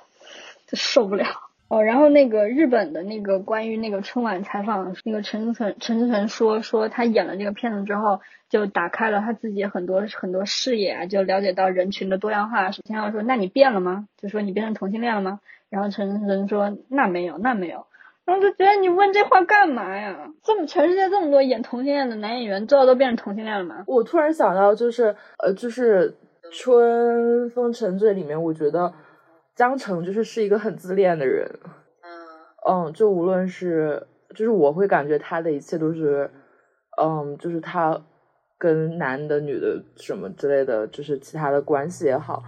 [0.73, 1.25] 受不了。
[1.67, 12.71] 哦，然后那个日本的那个关于那个春晚采访，那个陈思诚陈思诚说说他演了这个片子之后，就打开了他自己很多很多视野啊，就了解到人群的多样化。
[12.71, 14.07] 首先要说，那你变了吗？
[14.17, 15.39] 就说你变成同性恋了吗？
[15.69, 17.85] 然后陈思诚说那没有，那没有。
[18.25, 20.31] 然后就觉得你问这话干嘛呀？
[20.43, 23.83] 这么全世界这么多演同性恋的男演员，最后都变成同性恋了吗？
[23.85, 26.11] 我突然想到，就是呃，就是
[26.51, 28.91] 《春风沉醉》里面，我觉得
[29.59, 31.45] 江澄就是是一个很自恋的人。
[32.65, 36.31] 嗯，就无论是，就是我会感觉他的一切都是，
[36.97, 38.01] 嗯，就是他
[38.57, 42.41] 跟男的、女的什么之类的，就是其他的关系也好，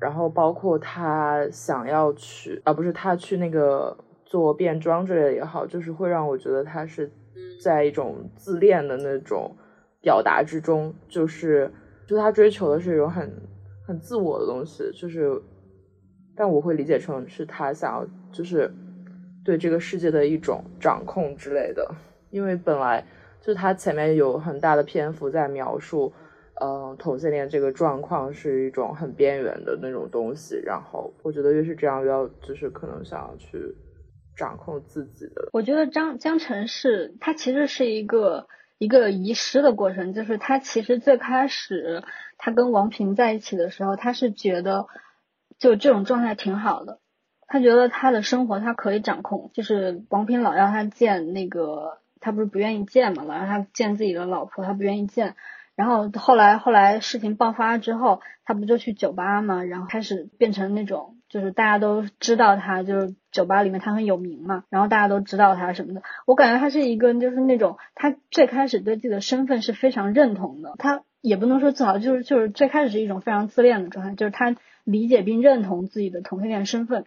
[0.00, 7.08] 然后包括他想要去，啊，不是他去那个做变装之类的也好，就是会让我觉得他是
[7.62, 9.56] 在一种自恋的那种
[10.00, 11.72] 表达之中，就是，
[12.04, 13.32] 就他追求的是一种很
[13.86, 15.40] 很自我的东西，就是，
[16.36, 18.70] 但我会理解成是他想要，就是。
[19.44, 21.88] 对这个世界的一种掌控之类的，
[22.30, 23.06] 因为本来
[23.40, 26.12] 就是他前面有很大的篇幅在描述，
[26.60, 33.72] 嗯，同性恋这个状况是一种很边缘的那种东西，然后我觉得越是这样，越要就是可能想要去
[34.36, 35.48] 掌控自己的。
[35.52, 38.48] 我觉得张江澄是他其实是一个
[38.78, 42.02] 一个遗失的过程，就是他其实最开始
[42.36, 44.88] 他跟王平在一起的时候，他是觉得
[45.58, 46.98] 就这种状态挺好的。
[47.48, 55.36] 他觉得他的生活他可以掌控，就是王平老要他见那个，他不是不愿意见嘛，老让他见自己的老婆，他不愿意见。
[55.76, 66.02] 然后后来后来事情爆发之后，他不就去酒吧嘛，然后开始变成那种，就是大家都知道他，就是酒吧里面他很有名嘛，然后大家都知道他什么的。
[66.24, 74.56] 我感觉他是一个就是那种，他最开始对自己的身份是非常认同的，他也不能说自豪，就是就是最开始是一种非常自恋的状态，就是他
[74.86, 77.04] 理解并认同自己的同性恋身份。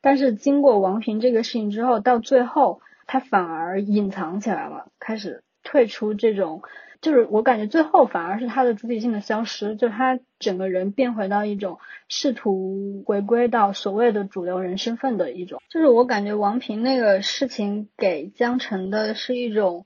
[0.00, 6.62] 但是经过王平这个事情之后，到最后他反而隐藏起来了，开始退出这种，
[7.00, 11.78] 就是我感觉最后反而是他的主体性的消失，就他整个人变回到一种
[12.08, 19.84] 试图回归到所谓的主流人身份的一种，就是我感觉王平那个事情给江澄的是一种，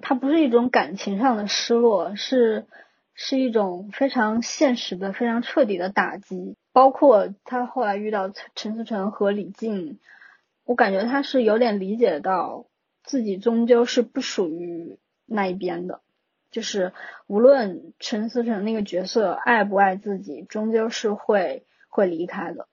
[0.00, 2.64] 他不是一种感情上的失落，是
[3.20, 6.54] 是一种非常现实的、非常彻底的打击。
[6.72, 9.98] 包括他后来遇到陈思诚和李静，
[10.64, 12.66] 我感觉他是有点理解到
[13.02, 16.00] 自己终究是不属于那一边的，
[16.52, 16.92] 就是
[17.26, 22.68] 无论陈思诚那个角色爱不爱自己，终究是会会离开的。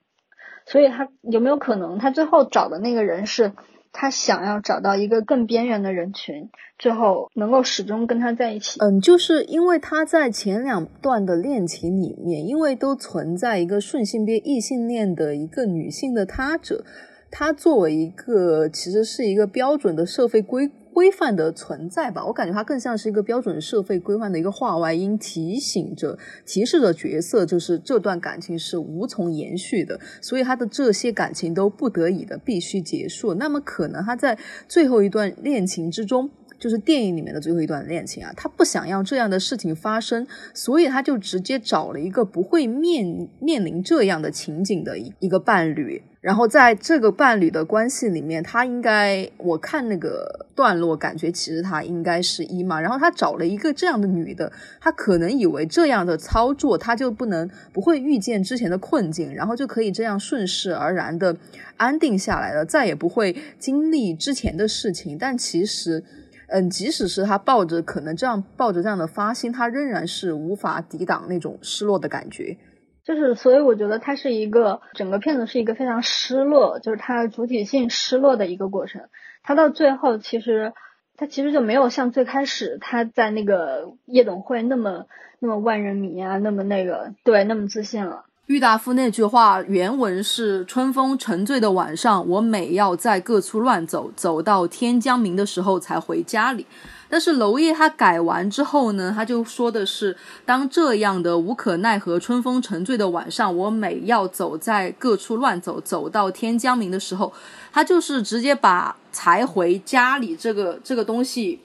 [0.68, 3.54] 所以他有没有可能，他最后找的那个人是
[3.98, 8.78] 他想要找到一个更边缘的人群，最后能够始终跟他在一起？
[8.82, 16.84] 嗯，就是因为他在前两段的恋情里面，因为都存在一个顺性别异性恋的一个女性的他者，
[17.32, 20.70] 他作为一个其实是一个标准的社会规。
[20.96, 33.34] 规范的存在吧，我感觉它更像是一个标准社会规范的一个话外音，提醒着、提示着角色，就是这段感情是无从延续的，所以他的这些感情都不得已的必须结束。
[33.34, 34.40] 那么可能他在
[34.70, 36.30] 最后一段恋情之中，
[36.60, 46.02] 就是电影里面的最后一段恋情啊，他不想要这样的事情发生，所以他就直接找了一个不会面面临这样的情景的一一个伴侣。
[46.22, 52.82] 然后在这个伴侣的关系里面，他应该我看那个段落，感觉其实他应该是一嘛。
[52.82, 54.52] 然后他找了一个这样的女的，
[54.82, 61.38] 他可能以为这样的操作，他就不能不会遇见之前的困境，然后就可以这样顺势而然的
[61.78, 65.16] 安定下来了，再也不会经历之前的事情。
[65.20, 66.04] 但其实，
[66.48, 72.58] 嗯，即使是他抱着可能这样抱着这样的发心，他仍然是无法抵挡那种失落的感觉。
[73.04, 79.10] 就是，所以我觉得它是一个整个片子是一个非常失落，就是它主体性失落的一个过程。
[79.44, 80.74] 它到最后，其实
[81.16, 85.06] 它其实就没有像最开始他在那个夜总会那么
[85.40, 88.26] 那么万人迷啊，那么那个对，那么自信了。
[88.48, 96.68] 郁达夫那句话原文是：“春风沉醉的晚上，我每要在各处乱走，走到天将明的时候才回家里。”
[97.10, 100.16] 但是娄烨他改完之后呢，他就说的是，
[100.46, 107.34] 当这样的无可奈何、春风沉醉的晚上，我每要走在各处乱走，走到天将明的时候，
[107.74, 111.60] 他就是直接把才回家里这个这个东西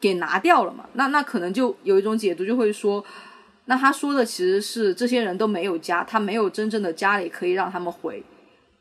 [0.00, 0.84] 给拿掉了嘛。
[0.94, 3.04] 那那可能就有一种解读就会说，
[3.66, 8.22] 那他说的其实是这些人都没有家，他没有真正的家里可以让他们回，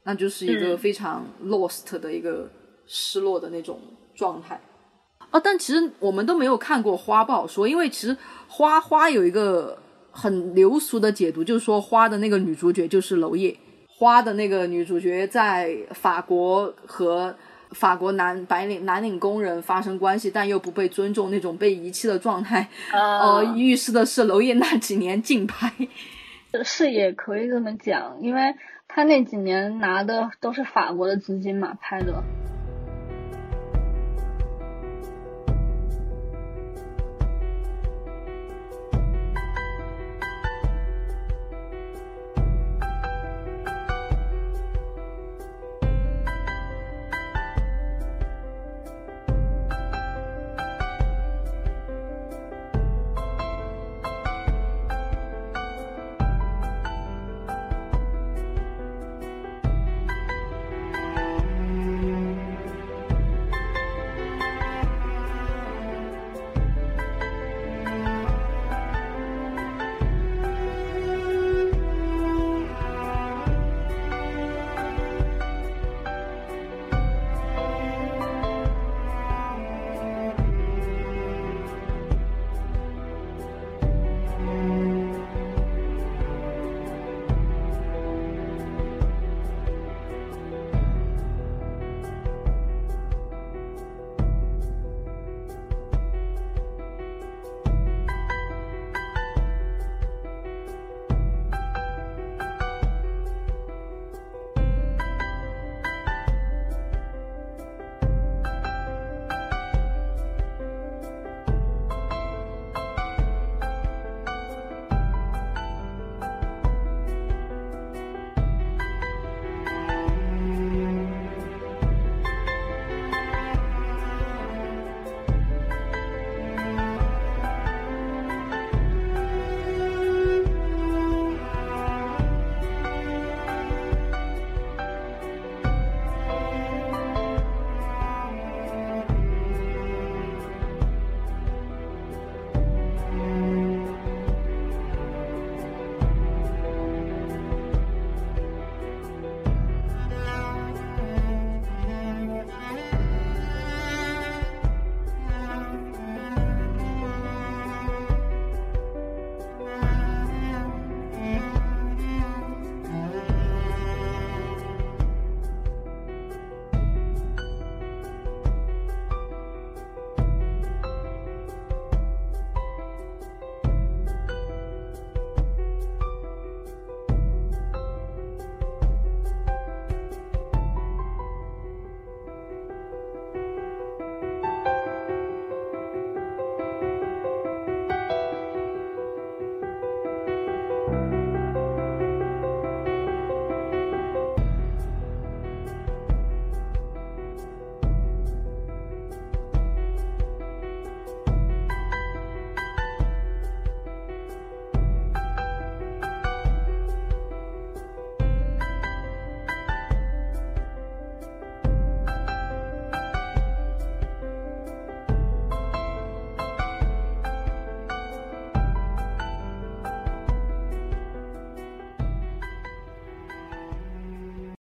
[0.03, 2.49] 那就是一个非常 lost 的一个
[2.85, 3.79] 失落的那种
[4.13, 4.59] 状态。
[5.31, 7.67] 哦，但其实我们都没有看过花，不好说。
[7.67, 8.15] 因为其实
[8.47, 9.77] 花花有一个
[10.11, 13.57] 很流俗的解读，就是说花的那个女主角就是娄烨，
[13.87, 17.33] 花的那个女主角在法国和
[17.73, 22.67] 法国男白领蓝领工人发生关系，但又不被尊重，那种被遗弃的状态。
[22.91, 25.71] 呃，预示的是娄烨那几年竞拍，
[26.63, 28.53] 是也可以这么讲，因为
[28.87, 32.23] 他那几年拿的都是法国的资金嘛拍的。